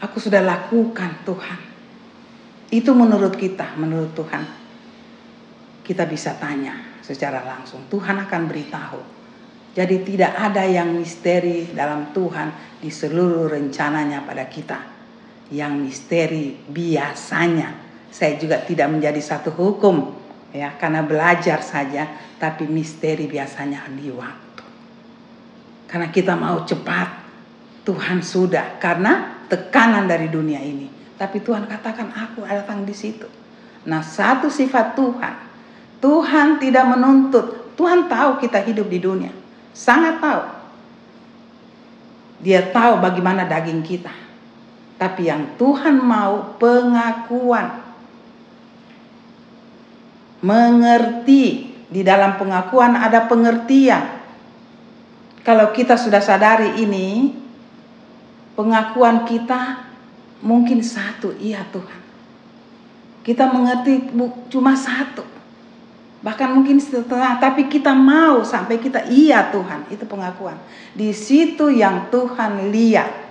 Aku 0.03 0.17
sudah 0.21 0.41
lakukan 0.43 1.23
Tuhan. 1.25 1.59
Itu 2.67 2.91
menurut 2.91 3.35
kita, 3.35 3.75
menurut 3.79 4.11
Tuhan. 4.13 4.43
Kita 5.83 6.03
bisa 6.03 6.35
tanya 6.35 6.99
secara 6.99 7.43
langsung. 7.43 7.87
Tuhan 7.87 8.19
akan 8.27 8.41
beritahu 8.51 9.17
jadi 9.77 10.01
tidak 10.01 10.33
ada 10.33 10.65
yang 10.65 10.89
misteri 10.89 11.69
dalam 11.69 12.09
Tuhan 12.09 12.81
di 12.81 12.89
seluruh 12.89 13.45
rencananya 13.45 14.25
pada 14.25 14.49
kita. 14.49 14.81
Yang 15.53 15.73
misteri 15.77 16.57
biasanya 16.65 17.77
saya 18.09 18.41
juga 18.41 18.65
tidak 18.65 18.89
menjadi 18.89 19.21
satu 19.21 19.53
hukum 19.53 20.17
ya 20.49 20.73
karena 20.81 21.05
belajar 21.05 21.61
saja 21.61 22.09
tapi 22.41 22.65
misteri 22.65 23.29
biasanya 23.29 23.85
di 23.93 24.09
waktu. 24.09 24.65
Karena 25.85 26.09
kita 26.09 26.33
mau 26.33 26.65
cepat 26.65 27.26
Tuhan 27.87 28.19
sudah 28.19 28.75
karena 28.83 29.47
tekanan 29.47 30.11
dari 30.11 30.27
dunia 30.27 30.59
ini. 30.59 30.91
Tapi 31.15 31.39
Tuhan 31.39 31.63
katakan 31.63 32.11
aku 32.11 32.43
datang 32.43 32.83
di 32.83 32.91
situ. 32.91 33.23
Nah, 33.87 34.03
satu 34.03 34.51
sifat 34.51 34.99
Tuhan. 34.99 35.35
Tuhan 36.03 36.59
tidak 36.59 36.83
menuntut. 36.83 37.71
Tuhan 37.79 38.11
tahu 38.11 38.43
kita 38.43 38.59
hidup 38.67 38.91
di 38.91 38.99
dunia. 38.99 39.31
Sangat 39.71 40.19
tahu. 40.19 40.43
Dia 42.43 42.69
tahu 42.75 42.99
bagaimana 42.99 43.47
daging 43.47 43.79
kita. 43.81 44.11
Tapi 44.99 45.31
yang 45.31 45.55
Tuhan 45.55 46.03
mau 46.03 46.59
pengakuan. 46.59 47.87
Mengerti. 50.43 51.71
Di 51.87 52.03
dalam 52.03 52.35
pengakuan 52.35 52.99
ada 52.99 53.31
pengertian. 53.31 54.19
Kalau 55.47 55.71
kita 55.71 55.95
sudah 55.95 56.19
sadari 56.19 56.83
ini, 56.83 57.31
pengakuan 58.57 59.23
kita 59.29 59.85
mungkin 60.41 60.81
satu, 60.81 61.37
iya 61.37 61.61
Tuhan. 61.69 62.01
Kita 63.21 63.53
mengerti 63.53 64.09
cuma 64.49 64.73
satu. 64.73 65.21
Bahkan 66.25 66.49
mungkin 66.57 66.81
setengah, 66.81 67.37
tapi 67.37 67.69
kita 67.69 67.93
mau 67.93 68.41
sampai 68.41 68.81
kita 68.81 69.05
iya 69.05 69.53
Tuhan, 69.53 69.85
itu 69.93 70.01
pengakuan. 70.09 70.57
Di 70.97 71.13
situ 71.13 71.69
yang 71.69 72.09
Tuhan 72.09 72.73
lihat. 72.73 73.29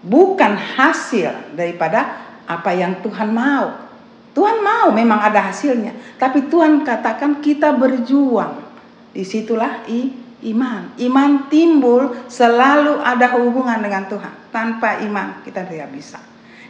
Bukan 0.00 0.56
hasil 0.56 1.52
daripada 1.52 2.24
apa 2.48 2.72
yang 2.72 3.04
Tuhan 3.04 3.36
mau. 3.36 3.92
Tuhan 4.32 4.64
mau 4.64 4.88
memang 4.96 5.20
ada 5.20 5.52
hasilnya, 5.52 5.92
tapi 6.16 6.48
Tuhan 6.48 6.80
katakan 6.86 7.44
kita 7.44 7.76
berjuang. 7.76 8.64
Di 9.12 9.26
situlah 9.26 9.84
i, 9.90 10.14
iman. 10.42 10.96
Iman 10.96 11.52
timbul 11.52 12.16
selalu 12.26 13.00
ada 13.00 13.36
hubungan 13.36 13.80
dengan 13.80 14.08
Tuhan. 14.08 14.34
Tanpa 14.50 15.00
iman 15.04 15.44
kita 15.44 15.64
tidak 15.68 15.92
bisa. 15.92 16.18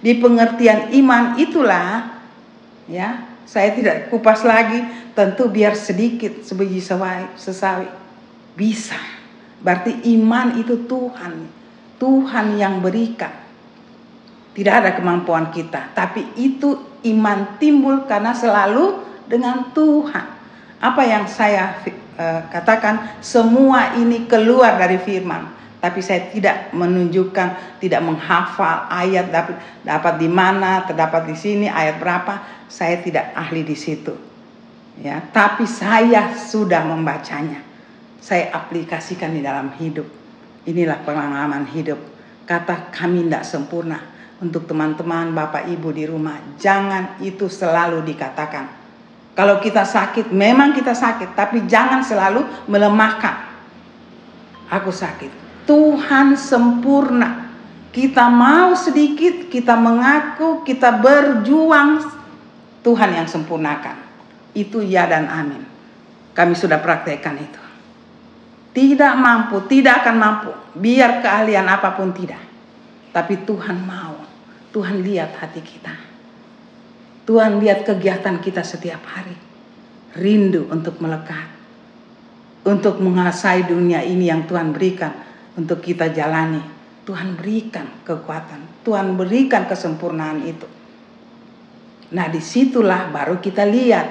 Di 0.00 0.16
pengertian 0.16 0.90
iman 0.96 1.36
itulah 1.36 2.18
ya 2.88 3.30
saya 3.50 3.74
tidak 3.74 4.14
kupas 4.14 4.46
lagi, 4.46 4.78
tentu 5.10 5.50
biar 5.50 5.74
sedikit 5.74 6.46
sebiji 6.46 6.78
sesawi. 7.34 7.90
Bisa. 8.54 8.94
Berarti 9.58 10.06
iman 10.14 10.54
itu 10.54 10.86
Tuhan. 10.86 11.50
Tuhan 11.98 12.46
yang 12.54 12.78
berikan. 12.78 13.34
Tidak 14.54 14.70
ada 14.70 14.94
kemampuan 14.94 15.50
kita, 15.50 15.94
tapi 15.94 16.26
itu 16.34 16.74
iman 17.06 17.58
timbul 17.58 18.06
karena 18.06 18.34
selalu 18.34 19.02
dengan 19.30 19.70
Tuhan. 19.70 20.26
Apa 20.82 21.02
yang 21.06 21.26
saya 21.30 21.78
uh, 22.20 22.44
katakan, 22.52 23.16
semua 23.24 23.96
ini 23.96 24.28
keluar 24.28 24.76
dari 24.76 25.00
firman 25.00 25.60
tapi 25.80 26.04
saya 26.04 26.28
tidak 26.28 26.76
menunjukkan, 26.76 27.80
tidak 27.80 28.04
menghafal 28.04 28.84
ayat 28.92 29.32
dapat 29.32 29.56
dapat 29.80 30.14
di 30.20 30.28
mana, 30.28 30.84
terdapat 30.84 31.24
di 31.24 31.32
sini 31.32 31.66
ayat 31.72 31.96
berapa, 31.96 32.44
saya 32.68 33.00
tidak 33.00 33.32
ahli 33.32 33.64
di 33.64 33.72
situ. 33.72 34.12
Ya, 35.00 35.24
tapi 35.32 35.64
saya 35.64 36.36
sudah 36.36 36.84
membacanya. 36.84 37.64
Saya 38.20 38.52
aplikasikan 38.52 39.32
di 39.32 39.40
dalam 39.40 39.72
hidup. 39.80 40.04
Inilah 40.68 41.00
pengalaman 41.00 41.64
hidup. 41.72 41.96
Kata 42.44 42.92
kami 42.92 43.24
tidak 43.24 43.48
sempurna. 43.48 43.96
Untuk 44.44 44.68
teman-teman, 44.68 45.32
Bapak 45.32 45.64
Ibu 45.64 45.96
di 45.96 46.04
rumah, 46.04 46.36
jangan 46.60 47.16
itu 47.24 47.48
selalu 47.48 48.04
dikatakan. 48.04 48.79
Kalau 49.40 49.56
kita 49.56 49.88
sakit, 49.88 50.36
memang 50.36 50.76
kita 50.76 50.92
sakit, 50.92 51.32
tapi 51.32 51.64
jangan 51.64 52.04
selalu 52.04 52.44
melemahkan. 52.68 53.40
Aku 54.68 54.92
sakit. 54.92 55.64
Tuhan 55.64 56.36
sempurna. 56.36 57.48
Kita 57.88 58.28
mau 58.28 58.76
sedikit, 58.76 59.48
kita 59.48 59.80
mengaku, 59.80 60.60
kita 60.60 60.92
berjuang. 61.00 62.04
Tuhan 62.84 63.16
yang 63.16 63.24
sempurnakan. 63.24 63.96
Itu 64.52 64.84
ya 64.84 65.08
dan 65.08 65.24
amin. 65.24 65.64
Kami 66.36 66.52
sudah 66.52 66.76
praktekkan 66.76 67.40
itu. 67.40 67.62
Tidak 68.76 69.14
mampu, 69.16 69.64
tidak 69.72 70.04
akan 70.04 70.16
mampu. 70.20 70.52
Biar 70.76 71.24
keahlian 71.24 71.64
apa 71.64 71.96
pun 71.96 72.12
tidak. 72.12 72.44
Tapi 73.08 73.40
Tuhan 73.48 73.88
mau. 73.88 74.20
Tuhan 74.68 75.00
lihat 75.00 75.32
hati 75.40 75.64
kita. 75.64 76.09
Tuhan 77.30 77.62
lihat 77.62 77.86
kegiatan 77.86 78.42
kita 78.42 78.66
setiap 78.66 79.06
hari. 79.06 79.38
Rindu 80.18 80.66
untuk 80.66 80.98
melekat. 80.98 81.46
Untuk 82.66 82.98
menguasai 82.98 83.70
dunia 83.70 84.02
ini 84.02 84.26
yang 84.26 84.50
Tuhan 84.50 84.74
berikan. 84.74 85.14
Untuk 85.54 85.78
kita 85.78 86.10
jalani. 86.10 86.58
Tuhan 87.06 87.38
berikan 87.38 88.02
kekuatan. 88.02 88.82
Tuhan 88.82 89.14
berikan 89.14 89.70
kesempurnaan 89.70 90.42
itu. 90.42 90.66
Nah 92.10 92.26
di 92.26 92.42
situlah 92.42 93.14
baru 93.14 93.38
kita 93.38 93.62
lihat. 93.62 94.06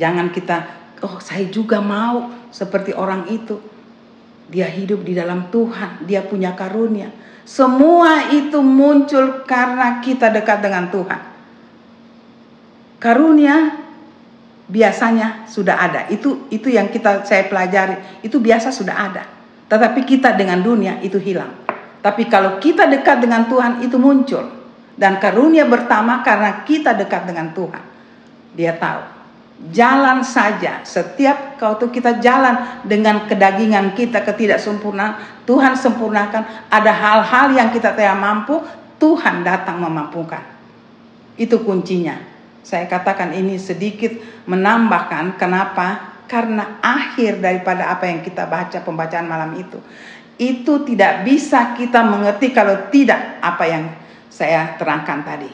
Jangan 0.00 0.32
kita, 0.32 0.56
oh 1.04 1.20
saya 1.20 1.44
juga 1.52 1.84
mau 1.84 2.32
seperti 2.48 2.96
orang 2.96 3.28
itu. 3.28 3.60
Dia 4.48 4.72
hidup 4.72 5.04
di 5.04 5.12
dalam 5.12 5.52
Tuhan. 5.52 6.08
Dia 6.08 6.24
punya 6.24 6.56
karunia. 6.56 7.12
Semua 7.44 8.32
itu 8.32 8.64
muncul 8.64 9.44
karena 9.44 10.00
kita 10.00 10.32
dekat 10.32 10.64
dengan 10.64 10.88
Tuhan. 10.88 11.33
Karunia 13.04 13.84
biasanya 14.64 15.44
sudah 15.44 15.76
ada. 15.76 16.08
Itu 16.08 16.48
itu 16.48 16.72
yang 16.72 16.88
kita 16.88 17.28
saya 17.28 17.44
pelajari. 17.52 18.24
Itu 18.24 18.40
biasa 18.40 18.72
sudah 18.72 18.96
ada. 18.96 19.28
Tetapi 19.68 20.08
kita 20.08 20.32
dengan 20.32 20.64
dunia 20.64 21.04
itu 21.04 21.20
hilang. 21.20 21.52
Tapi 22.00 22.32
kalau 22.32 22.56
kita 22.56 22.88
dekat 22.88 23.20
dengan 23.20 23.44
Tuhan 23.44 23.84
itu 23.84 24.00
muncul. 24.00 24.64
Dan 24.96 25.20
karunia 25.20 25.68
pertama 25.68 26.24
karena 26.24 26.64
kita 26.64 26.96
dekat 26.96 27.28
dengan 27.28 27.52
Tuhan. 27.52 27.84
Dia 28.56 28.72
tahu. 28.80 29.02
Jalan 29.68 30.24
saja. 30.24 30.80
Setiap 30.80 31.60
kau 31.60 31.76
tuh 31.76 31.92
kita 31.92 32.24
jalan 32.24 32.80
dengan 32.88 33.28
kedagingan 33.28 33.92
kita 33.92 34.24
ketidaksempurnaan. 34.24 35.44
Tuhan 35.44 35.76
sempurnakan. 35.76 36.72
Ada 36.72 36.92
hal-hal 36.94 37.46
yang 37.52 37.68
kita 37.68 37.92
tidak 37.92 38.16
mampu. 38.16 38.64
Tuhan 38.96 39.44
datang 39.44 39.76
memampukan. 39.76 40.40
Itu 41.36 41.60
kuncinya. 41.66 42.33
Saya 42.64 42.88
katakan 42.88 43.36
ini 43.36 43.60
sedikit 43.60 44.16
menambahkan 44.48 45.36
kenapa? 45.36 46.16
Karena 46.24 46.80
akhir 46.80 47.44
daripada 47.44 47.92
apa 47.92 48.08
yang 48.08 48.24
kita 48.24 48.48
baca 48.48 48.80
pembacaan 48.80 49.28
malam 49.28 49.52
itu 49.60 49.76
itu 50.38 50.82
tidak 50.82 51.22
bisa 51.22 51.78
kita 51.78 52.02
mengerti 52.02 52.50
kalau 52.50 52.90
tidak 52.90 53.38
apa 53.38 53.64
yang 53.70 53.84
saya 54.26 54.74
terangkan 54.74 55.22
tadi. 55.22 55.50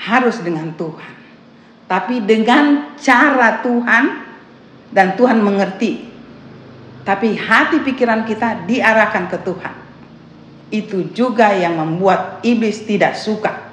Harus 0.00 0.40
dengan 0.40 0.72
Tuhan. 0.72 1.14
Tapi 1.84 2.24
dengan 2.24 2.96
cara 2.96 3.60
Tuhan 3.60 4.04
dan 4.88 5.12
Tuhan 5.18 5.44
mengerti. 5.44 6.08
Tapi 7.04 7.36
hati 7.36 7.84
pikiran 7.84 8.24
kita 8.24 8.64
diarahkan 8.64 9.28
ke 9.28 9.38
Tuhan. 9.44 9.74
Itu 10.70 11.12
juga 11.12 11.52
yang 11.52 11.76
membuat 11.76 12.40
iblis 12.46 12.86
tidak 12.86 13.18
suka 13.18 13.69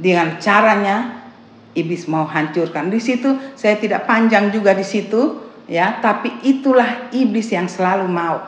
dengan 0.00 0.40
caranya 0.40 1.20
iblis 1.76 2.08
mau 2.08 2.24
hancurkan. 2.24 2.88
Di 2.88 2.98
situ 2.98 3.36
saya 3.54 3.76
tidak 3.76 4.08
panjang 4.08 4.48
juga 4.48 4.72
di 4.72 4.82
situ 4.82 5.44
ya, 5.68 6.00
tapi 6.00 6.40
itulah 6.48 7.12
iblis 7.12 7.52
yang 7.52 7.68
selalu 7.68 8.08
mau 8.08 8.40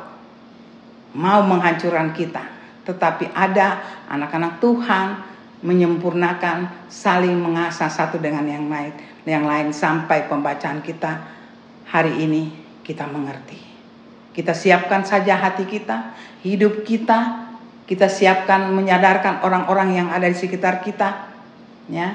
mau 1.13 1.45
menghancurkan 1.45 2.17
kita. 2.17 2.41
Tetapi 2.83 3.31
ada 3.37 3.85
anak-anak 4.09 4.59
Tuhan 4.59 5.07
menyempurnakan 5.63 6.91
saling 6.91 7.39
mengasah 7.39 7.87
satu 7.87 8.19
dengan 8.19 8.43
yang 8.43 8.67
lain 8.67 8.91
yang 9.23 9.47
lain 9.47 9.71
sampai 9.71 10.27
pembacaan 10.27 10.83
kita 10.83 11.23
hari 11.87 12.27
ini 12.27 12.51
kita 12.83 13.07
mengerti. 13.07 13.55
Kita 14.35 14.57
siapkan 14.57 15.07
saja 15.07 15.39
hati 15.39 15.69
kita, 15.69 16.17
hidup 16.43 16.83
kita, 16.83 17.47
kita 17.87 18.11
siapkan 18.11 18.73
menyadarkan 18.75 19.47
orang-orang 19.47 19.95
yang 19.95 20.09
ada 20.11 20.27
di 20.27 20.35
sekitar 20.35 20.83
kita 20.83 21.32
ya. 21.91 22.15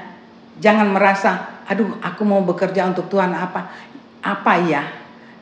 Jangan 0.58 0.90
merasa 0.90 1.62
aduh 1.68 2.00
aku 2.00 2.22
mau 2.24 2.42
bekerja 2.42 2.88
untuk 2.88 3.10
Tuhan 3.12 3.32
apa? 3.34 3.72
Apa 4.24 4.54
ya? 4.62 4.84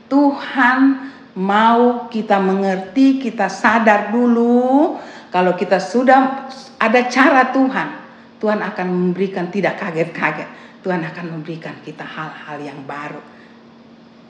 Tuhan 0.06 1.10
mau 1.36 2.08
kita 2.08 2.40
mengerti 2.40 3.20
kita 3.20 3.50
sadar 3.50 4.14
dulu 4.14 4.96
kalau 5.28 5.52
kita 5.52 5.76
sudah 5.82 6.48
ada 6.80 7.00
cara 7.10 7.52
Tuhan 7.52 8.06
Tuhan 8.36 8.60
akan 8.60 8.86
memberikan 8.88 9.48
tidak 9.48 9.80
kaget-kaget. 9.80 10.48
Tuhan 10.84 11.02
akan 11.02 11.26
memberikan 11.34 11.74
kita 11.82 12.04
hal-hal 12.04 12.62
yang 12.62 12.84
baru. 12.86 13.18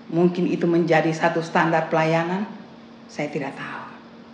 Mungkin 0.09 0.47
itu 0.49 0.65
menjadi 0.65 1.11
satu 1.11 1.43
standar 1.43 1.91
pelayanan? 1.91 2.47
Saya 3.11 3.29
tidak 3.29 3.59
tahu 3.59 3.86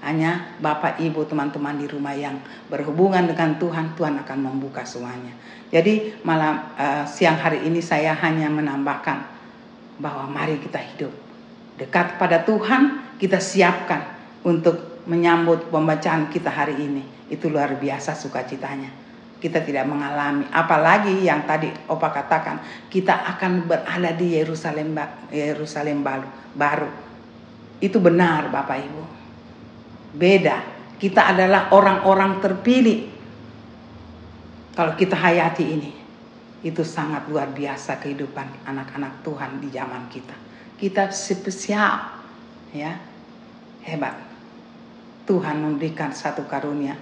hanya 0.03 0.59
Bapak 0.59 0.99
Ibu 0.99 1.31
teman-teman 1.31 1.79
di 1.79 1.87
rumah 1.87 2.11
yang 2.11 2.43
berhubungan 2.67 3.23
dengan 3.23 3.55
Tuhan, 3.55 3.95
Tuhan 3.95 4.19
akan 4.27 4.39
membuka 4.43 4.83
semuanya. 4.83 5.31
Jadi 5.71 6.19
malam 6.27 6.59
uh, 6.75 7.07
siang 7.07 7.39
hari 7.39 7.63
ini 7.71 7.79
saya 7.79 8.11
hanya 8.19 8.51
menambahkan 8.51 9.23
bahwa 10.03 10.27
mari 10.27 10.59
kita 10.59 10.83
hidup 10.83 11.15
dekat 11.79 12.19
pada 12.19 12.43
Tuhan, 12.43 13.15
kita 13.23 13.39
siapkan 13.39 14.03
untuk 14.43 15.07
menyambut 15.07 15.71
pembacaan 15.71 16.27
kita 16.35 16.51
hari 16.51 16.83
ini. 16.83 17.07
Itu 17.31 17.47
luar 17.47 17.79
biasa 17.79 18.19
sukacitanya. 18.19 18.91
Kita 19.39 19.63
tidak 19.63 19.87
mengalami 19.87 20.47
apalagi 20.51 21.15
yang 21.23 21.47
tadi 21.47 21.71
Opa 21.87 22.11
katakan, 22.11 22.59
kita 22.91 23.23
akan 23.39 23.71
berada 23.71 24.11
di 24.19 24.35
Yerusalem 24.35 24.99
Yerusalem 25.31 26.03
baru. 26.59 26.91
Itu 27.79 28.03
benar 28.03 28.51
Bapak 28.51 28.79
Ibu 28.83 29.22
beda. 30.13 30.57
Kita 31.01 31.35
adalah 31.35 31.75
orang-orang 31.75 32.39
terpilih. 32.39 33.11
Kalau 34.73 34.95
kita 34.95 35.19
hayati 35.19 35.65
ini, 35.67 35.93
itu 36.63 36.87
sangat 36.87 37.27
luar 37.27 37.51
biasa 37.51 37.99
kehidupan 37.99 38.65
anak-anak 38.65 39.21
Tuhan 39.27 39.59
di 39.59 39.69
zaman 39.75 40.07
kita. 40.09 40.37
Kita 40.79 41.11
spesial, 41.11 42.23
ya, 42.71 42.97
hebat. 43.83 44.15
Tuhan 45.27 45.59
memberikan 45.59 46.15
satu 46.15 46.47
karunia, 46.47 46.95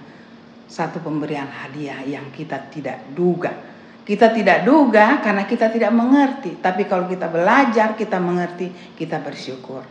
satu 0.65 1.01
pemberian 1.01 1.49
hadiah 1.49 2.01
yang 2.05 2.29
kita 2.33 2.69
tidak 2.73 3.05
duga. 3.13 3.53
Kita 4.01 4.33
tidak 4.33 4.65
duga 4.65 5.21
karena 5.21 5.45
kita 5.45 5.69
tidak 5.69 5.93
mengerti, 5.93 6.57
tapi 6.57 6.89
kalau 6.89 7.05
kita 7.05 7.29
belajar, 7.29 7.93
kita 7.93 8.17
mengerti, 8.17 8.97
kita 8.97 9.21
bersyukur. 9.21 9.85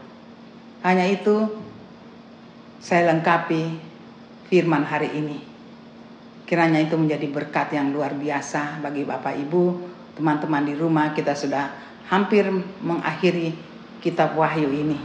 Hanya 0.82 1.06
itu 1.06 1.46
saya 2.80 3.12
lengkapi 3.12 3.76
firman 4.48 4.88
hari 4.88 5.12
ini. 5.12 5.38
Kiranya 6.48 6.82
itu 6.82 6.96
menjadi 6.98 7.28
berkat 7.30 7.76
yang 7.76 7.92
luar 7.94 8.16
biasa 8.16 8.82
bagi 8.82 9.06
Bapak 9.06 9.36
Ibu, 9.36 9.64
teman-teman 10.18 10.66
di 10.66 10.74
rumah. 10.74 11.14
Kita 11.14 11.36
sudah 11.36 11.70
hampir 12.10 12.50
mengakhiri 12.82 13.54
kitab 14.02 14.34
Wahyu 14.34 14.66
ini. 14.72 14.98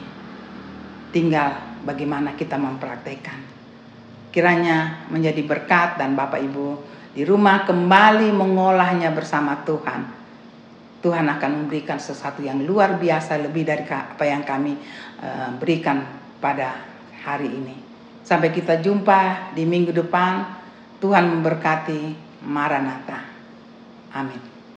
Tinggal 1.14 1.84
bagaimana 1.86 2.34
kita 2.34 2.58
mempraktekkan. 2.58 3.38
Kiranya 4.34 5.06
menjadi 5.12 5.46
berkat 5.46 6.02
dan 6.02 6.18
Bapak 6.18 6.42
Ibu 6.42 6.68
di 7.14 7.24
rumah 7.28 7.68
kembali 7.68 8.34
mengolahnya 8.34 9.14
bersama 9.14 9.62
Tuhan. 9.62 10.02
Tuhan 11.06 11.30
akan 11.30 11.52
memberikan 11.62 12.02
sesuatu 12.02 12.42
yang 12.42 12.66
luar 12.66 12.98
biasa 12.98 13.38
lebih 13.38 13.62
dari 13.62 13.86
apa 13.86 14.26
yang 14.26 14.42
kami 14.42 14.74
uh, 15.22 15.54
berikan 15.62 16.02
pada 16.42 16.95
hari 17.26 17.50
ini. 17.50 17.76
Sampai 18.22 18.54
kita 18.54 18.78
jumpa 18.78 19.52
di 19.58 19.66
minggu 19.66 19.90
depan. 19.90 20.62
Tuhan 21.02 21.28
memberkati 21.28 22.16
Maranatha. 22.46 23.20
Amin. 24.14 24.55